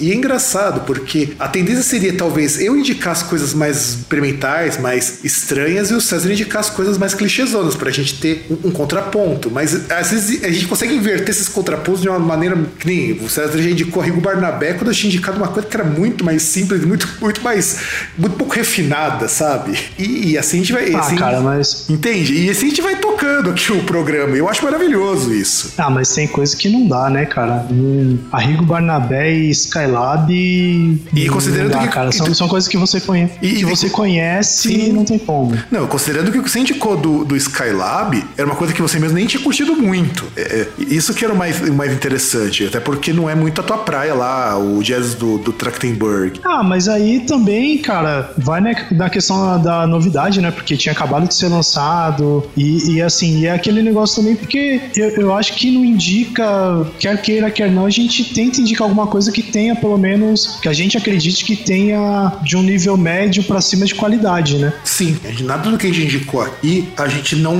[0.00, 5.24] E é engraçado porque a tendência seria talvez eu indicar as coisas mais experimentais, mais
[5.24, 9.50] estranhas e o César indicar as coisas mais clichêsonas pra gente ter um, um contraponto.
[9.50, 13.28] Mas às vezes a gente consegue inverter esses contrapontos de uma maneira que nem o
[13.28, 16.42] César já indicou Rigo Barnabé quando eu tinha indicado uma coisa que era muito mais
[16.42, 17.78] simples, muito, muito mais,
[18.16, 19.78] muito pouco refinada, sabe?
[19.98, 20.94] E, e assim a gente vai.
[20.94, 21.88] Ah, assim, cara, mas.
[21.88, 22.34] Entende?
[22.34, 24.36] E assim a gente vai tocando aqui o programa.
[24.36, 25.74] Eu acho maravilhoso isso.
[25.78, 27.66] Ah, mas tem coisa que não dá, né, cara?
[27.70, 30.30] Hum, Arrigo Barnabé e Skylab.
[30.30, 31.88] E considerando dá, que.
[31.88, 33.34] Cara, são, são coisas que você conhece.
[33.42, 34.92] E, que você conhece sim.
[34.92, 35.56] não tem como.
[35.70, 38.98] Não, considerando que o que você indicou do, do Skylab era uma coisa que você
[38.98, 40.24] mesmo nem tinha curtido muito.
[40.36, 42.66] É, é, isso que era o mais, mais interessante.
[42.66, 46.40] Até porque não é muito a tua praia lá, o jazz do, do Trachtenberg.
[46.44, 50.50] Ah, mas aí também, cara, vai na, questão da novidade, né?
[50.50, 52.44] Porque tinha acabado de ser lançado.
[52.56, 56.86] E, e assim, e é aquele negócio também, porque eu, eu acho que não indica,
[56.98, 60.68] quer queira, quer não, a gente tenta indicar alguma coisa que tenha, pelo menos, que
[60.68, 64.72] a gente acredite que tenha de um nível médio para cima de qualidade, né?
[64.84, 67.56] Sim, nada do que a gente indicou aqui, a gente não.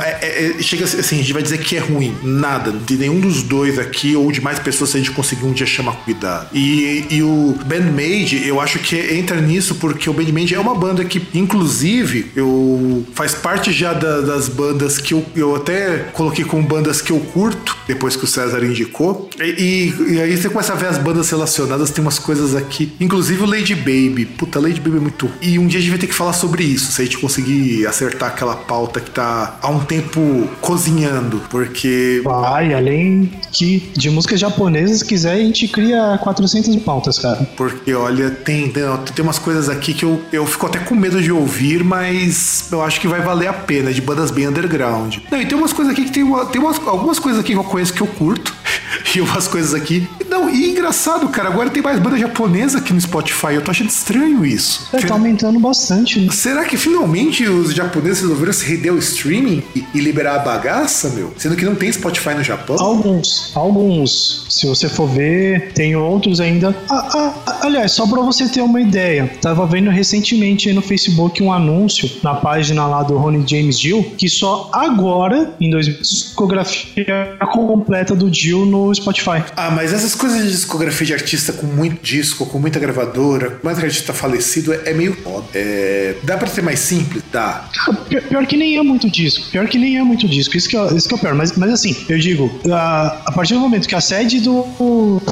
[0.00, 2.14] É, é, é, chega assim, a gente vai dizer que é ruim.
[2.22, 2.72] Nada.
[2.72, 5.66] De nenhum dos dois aqui, ou de mais pessoas, se a gente conseguir um dia
[5.66, 6.48] chamar cuidado.
[6.52, 11.04] E, e o Bandmade, eu acho que entra nisso porque o Bandmade é uma banda
[11.04, 16.62] que, inclusive, eu faz parte já da, das bandas que eu, eu até coloquei como
[16.62, 19.28] bandas que eu curto, depois que o César indicou.
[19.38, 22.92] E, e, e, aí você começa a ver as bandas relacionadas, tem umas coisas aqui.
[23.00, 24.26] Inclusive o Lady Baby.
[24.26, 25.30] Puta, Lady Baby é muito.
[25.40, 27.86] E um dia a gente vai ter que falar sobre isso, se a gente conseguir
[27.86, 32.20] acertar aquela pauta que tá há um tempo cozinhando, porque.
[32.24, 37.48] Vai, além que de músicas japonesas, quiser, a gente cria 400 pautas, cara.
[37.56, 38.84] Porque, olha, tem, tem
[39.24, 43.00] umas coisas aqui que eu, eu fico até com medo de ouvir, mas eu acho
[43.00, 45.18] que vai valer a pena, de bandas bem underground.
[45.30, 47.58] Não, e tem umas coisas aqui que tem, uma, tem umas, algumas coisas aqui que
[47.58, 48.54] eu conheço que eu curto,
[49.14, 50.06] e umas coisas aqui.
[50.28, 53.54] Não, e engraçado, cara, agora tem mais banda japonesa aqui no Spotify.
[53.54, 54.88] Eu tô achando estranho isso.
[54.92, 56.20] É, tá aumentando bastante.
[56.20, 56.32] Né?
[56.32, 61.10] Será que finalmente os japoneses resolveram se render ao streaming e, e, liberar a bagaça,
[61.10, 61.32] meu?
[61.36, 62.76] Sendo que não tem Spotify no Japão?
[62.78, 64.46] Alguns, alguns.
[64.48, 66.74] Se você for ver, tem outros ainda.
[66.88, 67.08] Ah,
[67.46, 71.52] ah, aliás, só pra você ter uma ideia, tava vendo recentemente aí no Facebook um
[71.52, 78.14] anúncio na página lá do Ronnie James Dio que só agora, em 2000, discografia completa
[78.14, 79.42] do Dio no Spotify.
[79.56, 83.78] Ah, mas essas coisas de discografia de artista com muito disco, com muita gravadora, mais
[83.78, 85.46] artista falecido, é, é meio foda.
[85.54, 87.22] É, dá pra ser mais simples?
[87.32, 87.68] Dá.
[88.08, 89.50] Pior, pior, que nem é muito disco.
[89.50, 90.56] Pior que nem é muito disco.
[90.56, 91.34] Isso que é, isso que é o pior.
[91.34, 94.66] Mas, mas assim, eu digo, a, a partir do momento que a sede do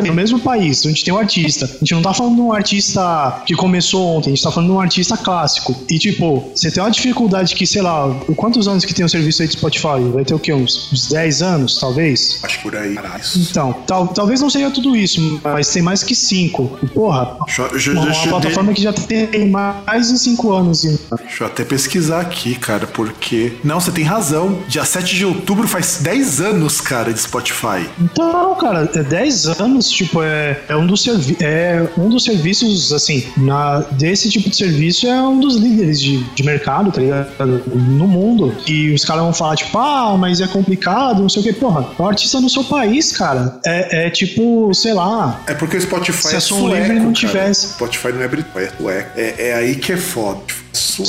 [0.05, 3.43] no mesmo país, onde tem um artista, a gente não tá falando de um artista
[3.47, 5.75] que começou ontem, a gente tá falando de um artista clássico.
[5.89, 9.43] E tipo, você tem uma dificuldade que, sei lá, quantos anos que tem o serviço
[9.43, 10.01] aí de Spotify?
[10.13, 10.53] Vai ter o quê?
[10.53, 12.39] Uns, uns 10 anos, talvez?
[12.43, 12.95] Acho por aí.
[13.37, 16.89] Então, tal, talvez não seja tudo isso, mas tem mais que 5.
[16.93, 17.37] Porra,
[17.93, 20.83] uma, uma plataforma que já tem mais de 5 anos.
[20.83, 23.53] Deixa eu até pesquisar aqui, cara, porque.
[23.63, 24.59] Não, você tem razão.
[24.69, 27.89] Dia 7 de outubro faz 10 anos, cara, de Spotify.
[28.01, 32.93] Então, cara, é 10 anos, tipo, é, é, um, dos servi é um dos serviços,
[32.93, 37.29] assim, na, desse tipo de serviço é um dos líderes de, de mercado, tá ligado?
[37.75, 38.55] No mundo.
[38.67, 41.53] E os caras vão falar, tipo, ah, mas é complicado, não sei o que.
[41.53, 45.41] Porra, o artista no seu país, cara, é, é tipo, sei lá.
[45.47, 47.69] É porque o Spotify se é sueco, livre não tivesse.
[47.69, 49.11] Spotify não é britânico, é sueco.
[49.17, 50.43] É, é aí que é foda.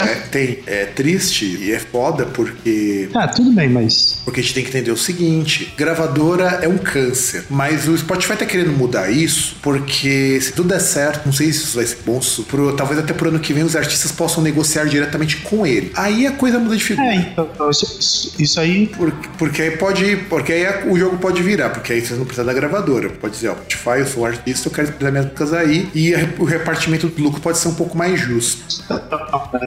[0.02, 3.10] É, tem, é triste e é foda porque.
[3.14, 4.18] Ah, tudo bem, mas.
[4.24, 7.46] Porque a gente tem que entender o seguinte: gravadora é um câncer.
[7.50, 11.64] Mas o Spotify tá querendo mudar isso porque se tudo der certo, não sei se
[11.64, 14.86] isso vai ser bom, pro, talvez até pro ano que vem os artistas possam negociar
[14.86, 15.92] diretamente com ele.
[15.96, 17.08] Aí a coisa muda de figura.
[17.08, 18.88] É, então, isso, isso aí.
[18.88, 20.16] Porque, porque aí pode.
[20.30, 23.10] Porque aí o jogo pode virar, porque aí você não precisa da gravadora.
[23.10, 25.90] Pode dizer, ó, Spotify, eu sou um artista, eu quero expressar minhas músicas aí.
[25.94, 28.84] E o repartimento do lucro pode ser um pouco mais justo.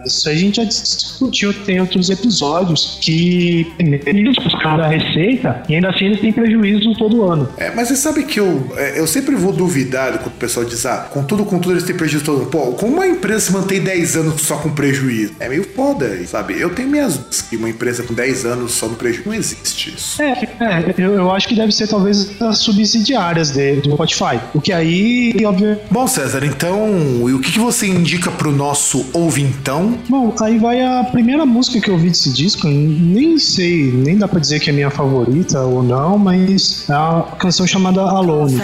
[0.05, 5.91] Isso a gente já discutiu, tem outros episódios que eles buscaram a receita e ainda
[5.91, 7.49] assim eles têm prejuízo todo ano.
[7.57, 11.23] É, mas você sabe que eu, é, eu sempre vou duvidar pessoal diz, ah, com
[11.23, 12.47] tudo, com tudo eles têm prejuízo todo.
[12.47, 15.35] Pô, como uma empresa se mantém 10 anos só com prejuízo?
[15.41, 16.59] É meio foda, sabe?
[16.59, 20.23] Eu tenho minhas que uma empresa com 10 anos só no prejuízo não existe isso.
[20.23, 24.41] É, é eu, eu acho que deve ser talvez as subsidiárias dele, do Spotify.
[24.55, 25.79] O que aí, óbvio.
[25.91, 29.78] Bom, César, então, e o que, que você indica pro nosso ouvintão?
[30.09, 34.27] Bom, aí vai a primeira música que eu ouvi desse disco, nem sei, nem dá
[34.27, 38.59] pra dizer que é minha favorita ou não, mas é a canção chamada Alone.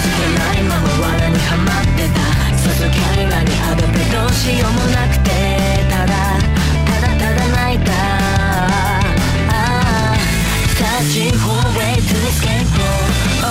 [0.00, 2.20] づかないまま罠にはまってた
[2.56, 5.30] さぞキャリアにあがってどうしようもなくて
[5.90, 6.12] ただ
[6.86, 7.78] ただただ泣い。
[7.84, 10.16] たああ
[10.78, 12.68] Searching for a way to escape
[13.42, 13.50] oh,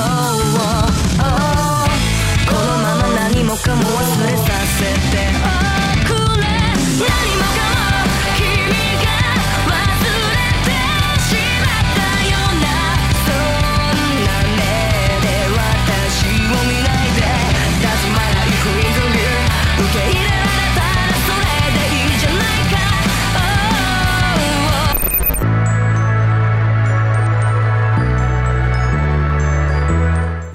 [0.57, 1.31] oh, oh
[2.47, 4.50] このまま何もかも忘れて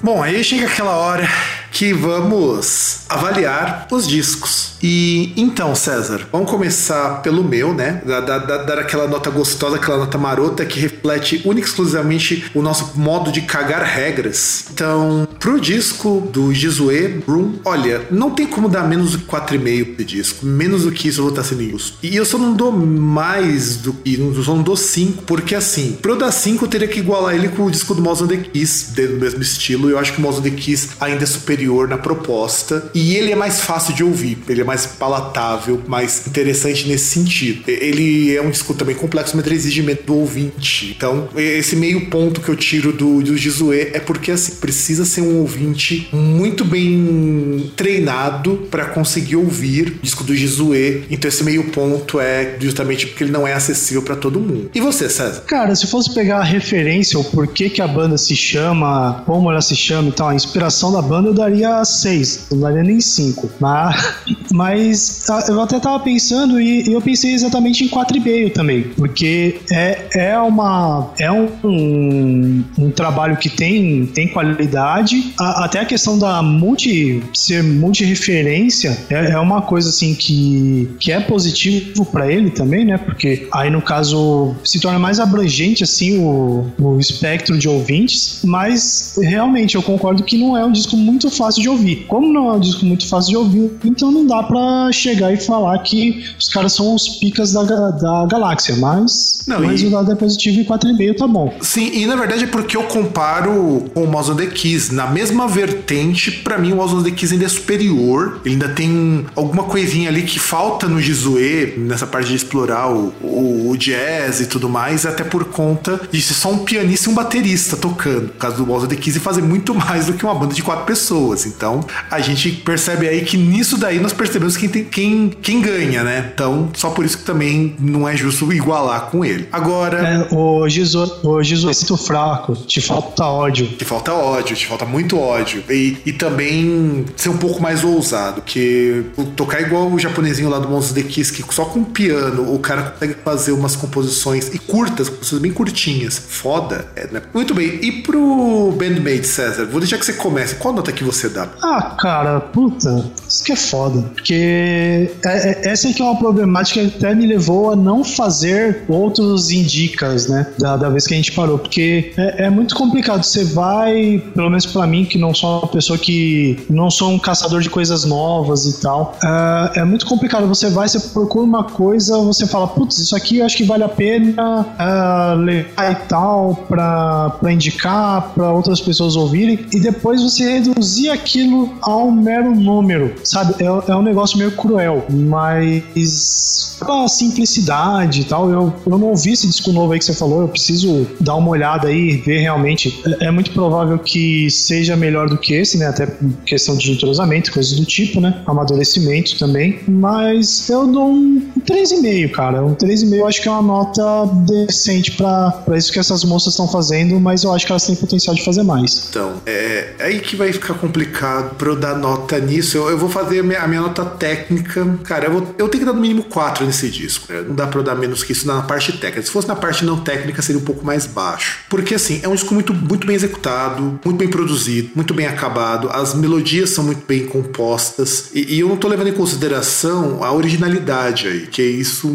[0.07, 1.27] Bom, aí chega aquela hora
[1.69, 4.66] que vamos avaliar os discos.
[4.81, 8.01] E então, César, vamos começar pelo meu, né?
[8.05, 12.91] Dar, dar, dar aquela nota gostosa, aquela nota marota que reflete única exclusivamente o nosso
[12.95, 14.65] modo de cagar regras.
[14.71, 19.95] Então, pro disco do Jisue Room, olha, não tem como dar menos do que 4,5
[19.95, 20.45] pro disco.
[20.45, 21.97] Menos do que isso eu vou estar sendo injusto.
[22.03, 24.19] E eu só não dou mais do que.
[24.19, 27.49] Eu só não dou 5, porque assim, pro dar 5 eu teria que igualar ele
[27.49, 29.89] com o disco do Mouse on the Kiss, do mesmo estilo.
[29.89, 32.89] Eu acho que o Mouse on the Kiss ainda é superior na proposta.
[32.93, 34.37] E ele é mais fácil de ouvir.
[34.47, 37.63] Ele é mais palatável, mais interessante nesse sentido.
[37.67, 40.93] Ele é um disco também complexo, mas ele exige do ouvinte.
[40.95, 45.21] Então, esse meio ponto que eu tiro do, do Jizue é porque assim, precisa ser
[45.21, 51.05] um ouvinte muito bem treinado para conseguir ouvir o disco do Jizue.
[51.09, 54.69] Então, esse meio ponto é justamente porque ele não é acessível para todo mundo.
[54.75, 55.41] E você, César?
[55.47, 59.61] Cara, se fosse pegar a referência, o porquê que a banda se chama, como ela
[59.61, 63.49] se chama e tal, a inspiração da banda eu daria 6, não daria nem 5.
[63.59, 64.15] Mas,
[64.57, 70.07] mas tá, eu até tava pensando e, eu pensei exatamente em 4,5 também, porque é,
[70.15, 76.17] é uma é um, um, um trabalho que tem, tem qualidade, a, até a questão
[76.17, 82.49] da multi ser multi-referência é, é uma coisa assim que, que é positivo para ele
[82.49, 82.97] também, né?
[82.97, 89.19] Porque aí no caso se torna mais abrangente assim o, o espectro de ouvintes, mas
[89.21, 92.05] realmente eu concordo que não é um disco muito fácil de ouvir.
[92.07, 95.37] Como não é um disco muito fácil de ouvir, então não dá para chegar e
[95.37, 99.67] falar que os caras são os picas da, da galáxia, mas não, o e...
[99.67, 101.53] resultado é positivo e 4,5 tá bom.
[101.61, 104.89] Sim, e na verdade é porque eu comparo com o Mouse on the Keys.
[104.91, 108.41] Na mesma vertente, para mim o Mouse on the Keys ainda é superior.
[108.43, 113.13] Ele ainda tem alguma coisinha ali que falta no Jizue, nessa parte de explorar o,
[113.21, 117.11] o, o, jazz e tudo mais, até por conta de ser só um pianista e
[117.11, 118.27] um baterista tocando.
[118.27, 120.53] No caso do Mouse on the Keys, e fazer muito mais do que uma banda
[120.53, 121.45] de quatro pessoas.
[121.45, 126.03] Então, a gente percebe aí que nisso daí nós percebemos quem, tem, quem, quem ganha,
[126.03, 126.31] né?
[126.33, 129.47] Então, só por isso que também não é justo igualar com ele.
[129.51, 130.27] Agora.
[130.31, 133.67] É, o Jesus, o Jesus, sinto fraco, te falta ódio.
[133.67, 135.63] Te falta ódio, te falta muito ódio.
[135.69, 140.67] E, e também ser um pouco mais ousado, que tocar igual o japonesinho lá do
[140.67, 145.09] Monstros de Kiss, que só com piano o cara consegue fazer umas composições e curtas,
[145.09, 146.17] composições bem curtinhas.
[146.17, 146.87] Foda.
[146.95, 147.21] É, né?
[147.33, 147.79] Muito bem.
[147.81, 150.55] E pro Bandmate, César, vou deixar que você comece.
[150.55, 151.47] Qual nota que você dá?
[151.61, 154.03] Ah, cara, puta, isso que é foda.
[154.27, 158.83] Porque é, é, essa aqui é uma problemática que até me levou a não fazer
[158.89, 160.47] outros indicas, né?
[160.59, 161.57] Da, da vez que a gente parou.
[161.57, 163.23] Porque é, é muito complicado.
[163.23, 166.59] Você vai, pelo menos para mim, que não sou uma pessoa que.
[166.69, 169.17] não sou um caçador de coisas novas e tal.
[169.23, 170.45] É, é muito complicado.
[170.47, 173.85] Você vai, você procura uma coisa, você fala, putz, isso aqui eu acho que vale
[173.85, 179.65] a pena uh, levar e tal pra, pra indicar para outras pessoas ouvirem.
[179.71, 183.55] E depois você reduzir aquilo a um mero número, sabe?
[183.63, 189.31] É, é um negócio meio cruel, mas a simplicidade e tal, eu, eu não ouvi
[189.31, 193.01] esse disco novo aí que você falou, eu preciso dar uma olhada aí ver realmente.
[193.21, 195.87] É, é muito provável que seja melhor do que esse, né?
[195.87, 196.07] Até
[196.45, 198.41] questão de entrosamento, coisas do tipo, né?
[198.45, 199.79] Amadurecimento também.
[199.87, 202.63] Mas eu dou um 3,5, cara.
[202.63, 206.67] Um 3,5 eu acho que é uma nota decente pra isso que essas moças estão
[206.67, 209.07] fazendo, mas eu acho que elas têm potencial de fazer mais.
[209.09, 212.77] Então, é, é aí que vai ficar complicado pra eu dar nota nisso.
[212.77, 214.99] Eu, eu vou fazer a minha, a minha, nota técnica.
[215.03, 217.31] Cara, eu, vou, eu tenho que dar no mínimo 4 nesse disco.
[217.31, 217.43] Né?
[217.47, 219.21] Não dá pra eu dar menos que isso na parte técnica.
[219.23, 221.59] Se fosse na parte não técnica, seria um pouco mais baixo.
[221.69, 225.89] Porque, assim, é um disco muito, muito bem executado, muito bem produzido, muito bem acabado.
[225.89, 228.29] As melodias são muito bem compostas.
[228.33, 232.07] E, e eu não tô levando em consideração a originalidade aí, que isso,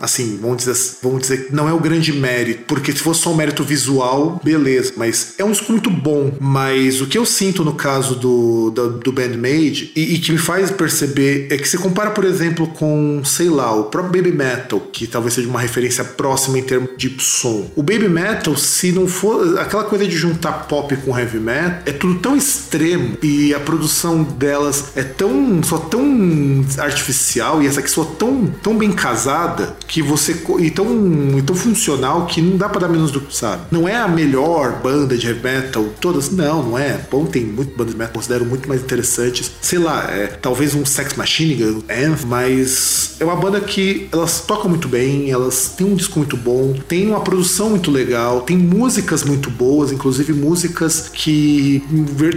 [0.00, 2.64] assim, vamos dizer, vamos dizer, não é o grande mérito.
[2.66, 4.92] Porque se fosse só um mérito visual, beleza.
[4.96, 6.32] Mas é um disco muito bom.
[6.40, 10.38] Mas o que eu sinto no caso do, do, do Bandmade, e, e que me
[10.38, 14.80] faz perceber, é que você compara, por exemplo, com, sei lá, o próprio Baby Metal,
[14.92, 17.70] que talvez seja uma referência próxima em termos de som.
[17.74, 21.92] O Baby Metal, se não for aquela coisa de juntar pop com heavy metal, é
[21.92, 27.90] tudo tão extremo e a produção delas é tão só tão artificial e essa aqui
[27.90, 32.68] só tão, tão bem casada que você e tão, e tão funcional que não dá
[32.68, 33.62] para dar menos do que sabe.
[33.70, 37.00] Não é a melhor banda de heavy metal, todas não, não é.
[37.10, 39.50] Bom, tem muito bandas de metal considero muito mais interessantes.
[39.60, 41.82] Sei lá, é, talvez um Sex Machine Gun,
[42.26, 46.74] mas é uma banda que elas tocam muito bem, elas têm um disco muito bom,
[46.88, 51.82] tem uma produção muito legal, tem músicas muito boas, inclusive músicas que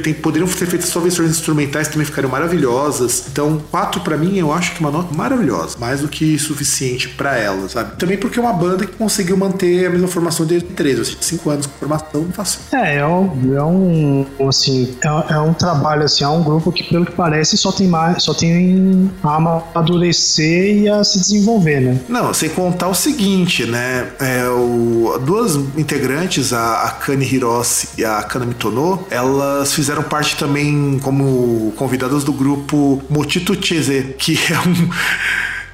[0.03, 3.25] tem, poderiam ser feitas só versões instrumentais também ficariam maravilhosas.
[3.31, 7.09] Então, 4 para mim eu acho que é uma nota maravilhosa, mais do que suficiente
[7.09, 7.97] para ela, sabe?
[7.97, 11.17] Também porque é uma banda que conseguiu manter a mesma formação desde 13, ou seja,
[11.21, 12.59] 5 anos com formação fácil.
[12.71, 16.83] É, é um, é um assim, é, é, um trabalho assim, é um grupo que
[16.83, 18.42] pelo que parece só tem mais, só tem
[19.23, 21.99] a amadurecer e a se desenvolver, né?
[22.07, 24.07] Não, sem contar o seguinte, né?
[24.19, 30.35] É, o, duas integrantes, a, a Kani Hirose e a Kana Mitono, elas fizeram parte
[30.35, 34.89] também como convidadas do grupo Motito Cheze, que é um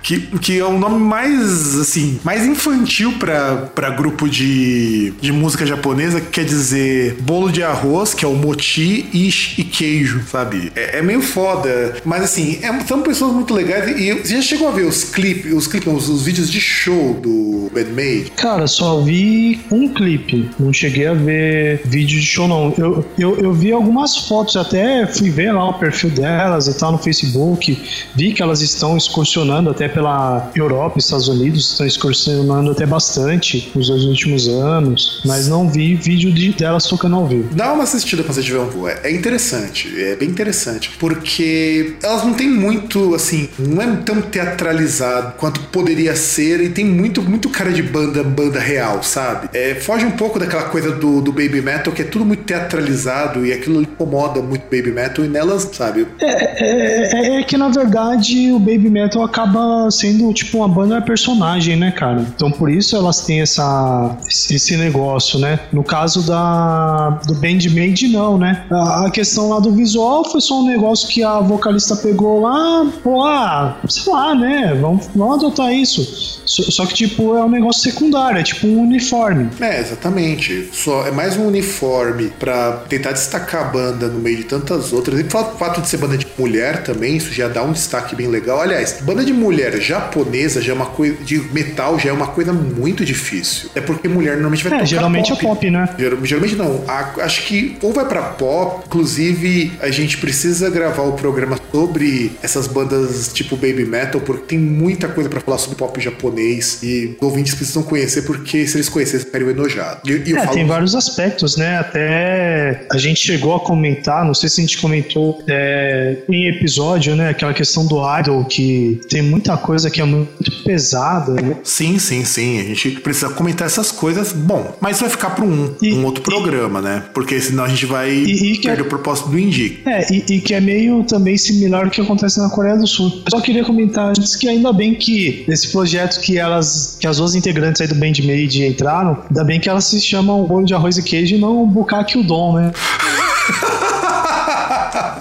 [0.02, 6.22] que, que é um nome mais, assim, mais infantil para grupo de, de música japonesa,
[6.22, 10.72] que quer dizer bolo de arroz, que é o mochi, ishi e queijo, sabe?
[10.76, 11.96] É, é meio foda.
[12.06, 14.00] Mas, assim, é, são pessoas muito legais.
[14.00, 17.14] E você já chegou a ver os clipes, os, clipes os, os, vídeos de show
[17.16, 18.32] do Bandmade?
[18.36, 20.50] Cara, só vi um clipe.
[20.60, 22.74] Não cheguei a ver vídeo de show, não.
[22.78, 26.92] Eu, eu, eu vi algumas fotos, até fui ver lá o perfil delas e tal
[26.92, 27.78] no Facebook.
[28.16, 33.90] Vi que elas estão excursionando até pela Europa, Estados Unidos, estão excursionando até bastante nos
[33.90, 37.54] últimos anos, mas não vi vídeo de, delas tocando ao vivo.
[37.54, 41.96] Dá uma assistida quando você tiver um voo, é, é interessante, é bem interessante, porque
[42.02, 47.22] elas não têm muito, assim, não é tão teatralizado quanto poderia ser e tem muito,
[47.22, 49.50] muito cara de banda, banda real, sabe?
[49.54, 53.46] É, foge um pouco daquela coisa do, do baby metal, que é tudo muito teatralizado
[53.46, 56.08] e aquilo incomoda muito baby metal e nelas, sabe?
[56.20, 61.02] É, é, é, é que na verdade o baby metal acaba sendo tipo uma banda
[61.02, 62.26] personagem, né, cara?
[62.36, 65.60] Então por isso elas têm essa, esse negócio, né?
[65.72, 68.66] No caso da do Bandmade, não, né?
[68.72, 73.24] A, questão lá do visual foi só um negócio que a vocalista pegou lá, pô,
[73.24, 74.78] ah, sei lá, né?
[74.80, 76.40] Vamos, vamos adotar isso.
[76.46, 79.50] Só, só, que, tipo, é um negócio secundário, é tipo um uniforme.
[79.60, 80.70] É, exatamente.
[80.74, 85.20] Só é mais um uniforme para tentar destacar a banda no meio de tantas outras.
[85.20, 88.28] E o fato de ser banda de mulher também, isso já dá um destaque bem
[88.28, 88.62] legal.
[88.62, 92.54] Aliás, banda de mulher japonesa já é uma coisa de metal já é uma coisa
[92.54, 93.70] muito difícil.
[93.76, 95.40] É porque mulher normalmente vai é, tocar geralmente pop.
[95.40, 95.90] é pop, né?
[96.24, 96.84] Geralmente não.
[96.88, 102.32] A, acho que ou vai para pop, inclusive a gente precisa gravar o programa sobre
[102.42, 107.16] essas bandas tipo baby metal porque tem muita coisa para falar sobre pop japonês e
[107.22, 110.10] ouvintes precisam conhecer porque se eles conhecessem ficariam enojados.
[110.10, 110.54] E, e é, falo...
[110.54, 111.78] tem vários aspectos, né?
[111.78, 117.16] Até a gente chegou a comentar, não sei se a gente comentou é, em episódio,
[117.16, 117.30] né?
[117.30, 121.34] Aquela questão do idol que tem muita coisa que é muito pesada.
[121.34, 121.58] Né?
[121.64, 122.60] Sim, sim, sim.
[122.60, 124.34] A gente precisa comentar essas coisas.
[124.34, 127.04] Bom, mas vai ficar para um, e, um outro e, programa, né?
[127.14, 129.88] Porque senão a gente vai e, perder é, o propósito do Indique.
[129.88, 133.22] É, e, que é meio também similar ao que acontece na Coreia do Sul.
[133.26, 137.18] Eu só queria comentar antes que ainda bem que esse projeto que elas, que as
[137.18, 140.98] duas integrantes aí do Bandmade entraram, ainda bem que elas se chamam bolo de arroz
[140.98, 142.72] e queijo e não Bukaki Udon, né?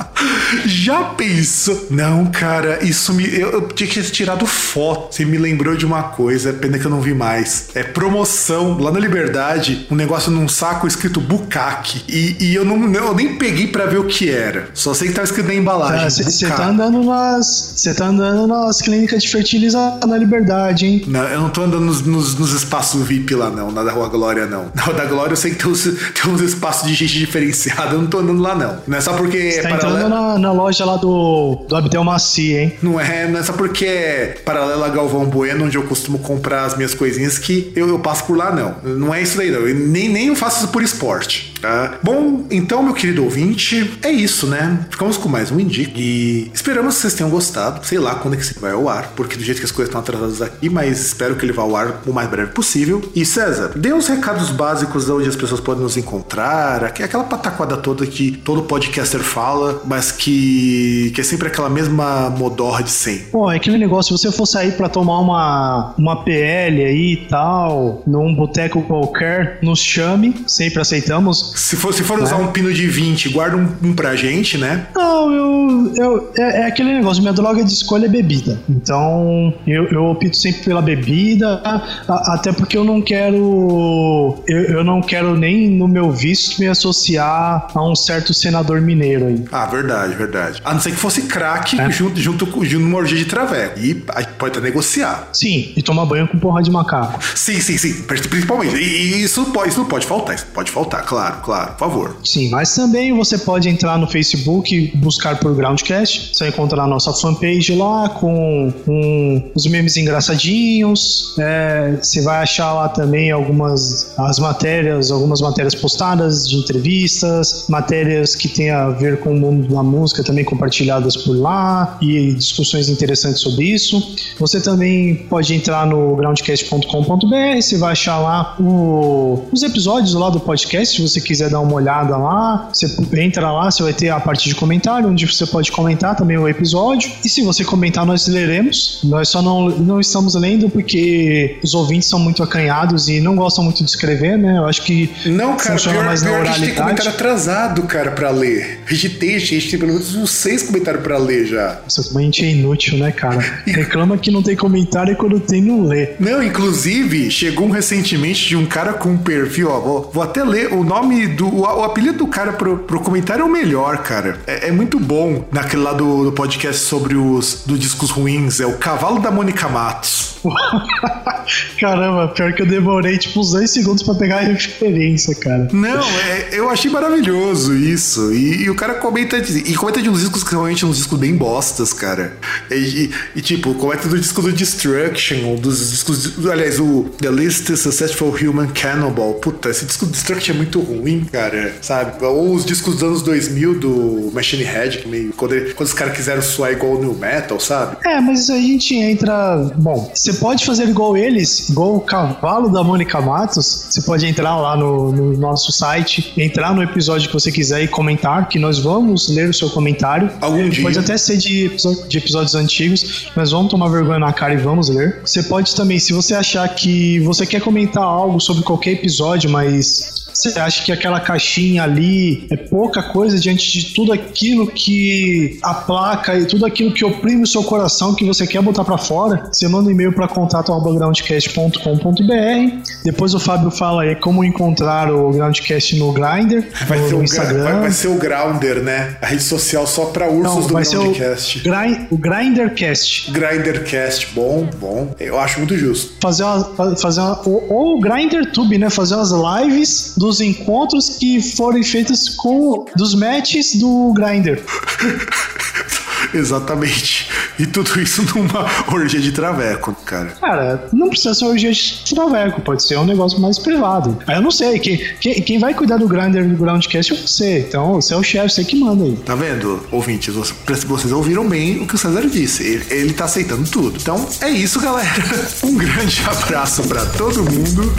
[0.65, 1.87] Já pensou?
[1.91, 3.25] Não, cara, isso me.
[3.25, 5.15] Eu, eu tinha que ter tirado foto.
[5.15, 7.69] Você me lembrou de uma coisa, pena que eu não vi mais.
[7.75, 12.05] É promoção lá na Liberdade, um negócio num saco escrito Bukaki.
[12.09, 14.69] E, e eu, não, eu nem peguei para ver o que era.
[14.75, 16.09] Só sei que tá escrito na embalagem.
[16.09, 17.75] Você ah, tá andando nas.
[17.77, 21.05] Você tá andando nas clínicas de fertilização na Liberdade, hein?
[21.07, 23.71] Não, eu não tô andando nos, nos, nos espaços VIP lá, não.
[23.71, 24.71] Na da Rua Glória, não.
[24.75, 28.01] Na da Glória eu sei que tem uns, tem uns espaços de gente diferenciada, eu
[28.01, 28.79] não tô andando lá, não.
[28.87, 32.55] Não é só porque é tá paralelo na, na loja lá do, do Abdel Maci,
[32.55, 32.73] hein?
[32.83, 36.77] Não é, não é só porque é paralela Galvão Bueno, onde eu costumo comprar as
[36.77, 38.77] minhas coisinhas, que eu, eu passo por lá, não.
[38.83, 39.61] Não é isso daí, não.
[39.61, 41.48] Eu nem, nem faço isso por esporte.
[41.61, 41.99] Tá?
[42.03, 44.87] Bom, então, meu querido ouvinte, é isso, né?
[44.91, 47.85] Ficamos com mais um Indica e esperamos que vocês tenham gostado.
[47.85, 49.89] Sei lá quando é que você vai ao ar, porque do jeito que as coisas
[49.89, 53.03] estão atrasadas aqui, mas espero que ele vá ao ar o mais breve possível.
[53.15, 57.77] E César, dê os recados básicos de onde as pessoas podem nos encontrar, aquela pataquada
[57.77, 63.25] toda que todo podcaster fala, mas que, que é sempre aquela mesma modorra de sempre.
[63.33, 67.17] Pô, é aquele negócio, se você for sair para tomar uma, uma PL aí e
[67.29, 71.48] tal, num boteco qualquer, nos chame, sempre aceitamos.
[71.55, 72.43] Se for, se for usar é.
[72.43, 74.87] um pino de 20, guarda um, um pra gente, né?
[74.95, 75.93] Não, eu.
[75.97, 78.61] eu é, é, aquele negócio, minha droga de escolha é bebida.
[78.69, 84.43] Então, eu, eu opto sempre pela bebida, a, até porque eu não quero.
[84.47, 89.27] Eu, eu não quero nem no meu visto me associar a um certo senador mineiro
[89.27, 89.45] aí.
[89.53, 90.63] Ah, verdade, verdade.
[90.65, 91.91] A não ser que fosse crack é.
[91.91, 93.79] junto, junto, junto numa orgia de traveco.
[93.79, 95.29] E a gente pode até negociar.
[95.33, 97.19] Sim, e tomar banho com porra de macaco.
[97.35, 98.03] Sim, sim, sim.
[98.03, 98.77] Principalmente.
[98.77, 100.35] E isso, pode, isso não pode faltar.
[100.35, 102.17] Isso pode faltar, claro, claro, por favor.
[102.25, 106.35] Sim, mas também você pode entrar no Facebook buscar por Groundcast.
[106.35, 111.35] Você vai encontrar a nossa fanpage lá com, com os memes engraçadinhos.
[111.39, 118.35] É, você vai achar lá também algumas as matérias, algumas matérias postadas de entrevistas, matérias
[118.35, 122.89] que tem a ver com o mundo da música também compartilhadas por lá e discussões
[122.89, 124.17] interessantes sobre isso.
[124.39, 130.41] Você também pode entrar no groundcast.com.br, você vai achar lá o, os episódios lá do
[130.41, 132.87] podcast, se você quiser dar uma olhada lá, você
[133.21, 136.49] entra lá, você vai ter a parte de comentário, onde você pode comentar também o
[136.49, 137.11] episódio.
[137.23, 139.01] E se você comentar, nós leremos.
[139.05, 143.63] Nós só não, não estamos lendo porque os ouvintes são muito acanhados e não gostam
[143.63, 144.59] muito de escrever, né?
[144.59, 146.63] Eu acho que não, cara, funciona pior, mais pior na oralidade.
[146.63, 148.81] A gente tem comentário atrasado, cara, pra ler.
[148.87, 151.81] A gente tem, a gente tem pelo menos uns seis comentários pra ler já.
[151.85, 153.39] Nossa, a gente é inútil, né, cara?
[153.67, 156.15] Reclama que não tem comentário e quando tem, não lê.
[156.19, 160.43] Não, inclusive, chegou um recentemente de um cara com um perfil, ó, vou, vou até
[160.43, 161.49] ler o nome do.
[161.49, 164.39] O, o, apelido do cara pro, pro comentário é o melhor, cara.
[164.47, 168.61] É, é muito bom naquele lá do, do podcast sobre os do discos ruins.
[168.61, 170.39] É o Cavalo da Mônica Matos.
[171.81, 175.69] Caramba, pior que eu demorei tipo uns dois segundos para pegar a referência, cara.
[175.73, 178.33] Não, é, eu achei maravilhoso isso.
[178.33, 181.19] E, e, o cara comenta de, e comenta de uns discos que realmente uns discos
[181.19, 182.37] bem bostas, cara.
[182.71, 186.47] E, e, e tipo, comenta do disco do Destruction, ou dos discos.
[186.47, 189.35] aliás, o The Least Successful Human Cannibal.
[189.35, 191.75] Puta, esse disco do Destruction é muito ruim, cara.
[191.81, 192.25] Sabe?
[192.25, 195.33] Ou os discos dos anos 2000 do Machine Head, que meio.
[195.33, 197.97] Quando, ele, quando os caras quiseram suar igual o New Metal, sabe?
[198.05, 199.71] É, mas a gente entra.
[199.77, 203.87] Bom, você pode fazer igual eles, igual o cavalo da Mônica Matos.
[203.91, 207.89] Você pode entrar lá no, no nosso site, entrar no episódio que você quiser e
[207.89, 210.31] comentar, que nós vamos ler o seu comentário.
[210.41, 210.83] Algum dia.
[210.83, 211.71] Pode até ser de,
[212.09, 215.21] de episódios antigos, mas vamos tomar vergonha na cara e vamos ler.
[215.25, 220.28] Você pode também, se você achar que você quer comentar algo sobre qualquer episódio, mas
[220.39, 225.75] você acha que aquela caixinha ali é pouca coisa diante de tudo aquilo que a
[225.75, 229.49] placa e tudo aquilo que oprime o seu coração que você quer botar para fora?
[229.53, 232.83] Você manda um e-mail para contato@groundcast.com.br.
[233.05, 237.25] Depois o Fábio fala aí como encontrar o Groundcast no Grindr, vai no, ser o
[237.25, 237.65] Instagram.
[237.65, 239.17] Vai, vai, ser o Grounder, né?
[239.21, 241.63] A rede social só para ursos Não, do vai Groundcast.
[241.63, 243.33] Ser o, grind, o Grindercast.
[243.33, 245.13] Grindercast, bom, bom.
[245.19, 246.13] Eu acho muito justo.
[246.21, 248.89] Fazer uma, fazer uma, ou, ou o GrinderTube, né?
[248.89, 254.63] Fazer umas lives do dos encontros que foram feitos com dos matches do Grinder.
[256.35, 257.29] Exatamente.
[257.59, 260.29] E tudo isso numa orgia de traveco, cara.
[260.41, 264.19] Cara, não precisa ser orgia de traveco, pode ser um negócio mais privado.
[264.27, 267.59] Aí eu não sei, quem, quem, quem vai cuidar do grinder do Groundcast é você.
[267.69, 269.17] Então, você é o chefe, você que manda aí.
[269.17, 270.35] Tá vendo, ouvintes?
[270.35, 272.63] Vocês ouviram bem o que o César disse.
[272.63, 273.99] Ele, ele tá aceitando tudo.
[274.01, 275.09] Então, é isso, galera.
[275.63, 277.93] Um grande abraço para todo mundo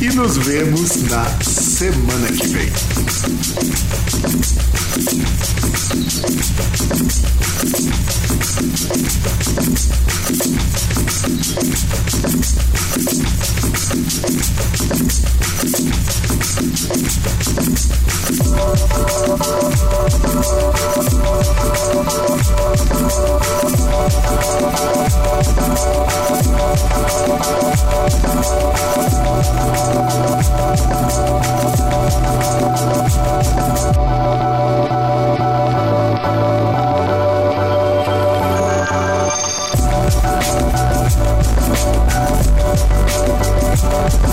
[0.00, 2.72] e nos vemos na semana que vem.
[7.62, 7.92] Thank
[43.82, 44.32] Thank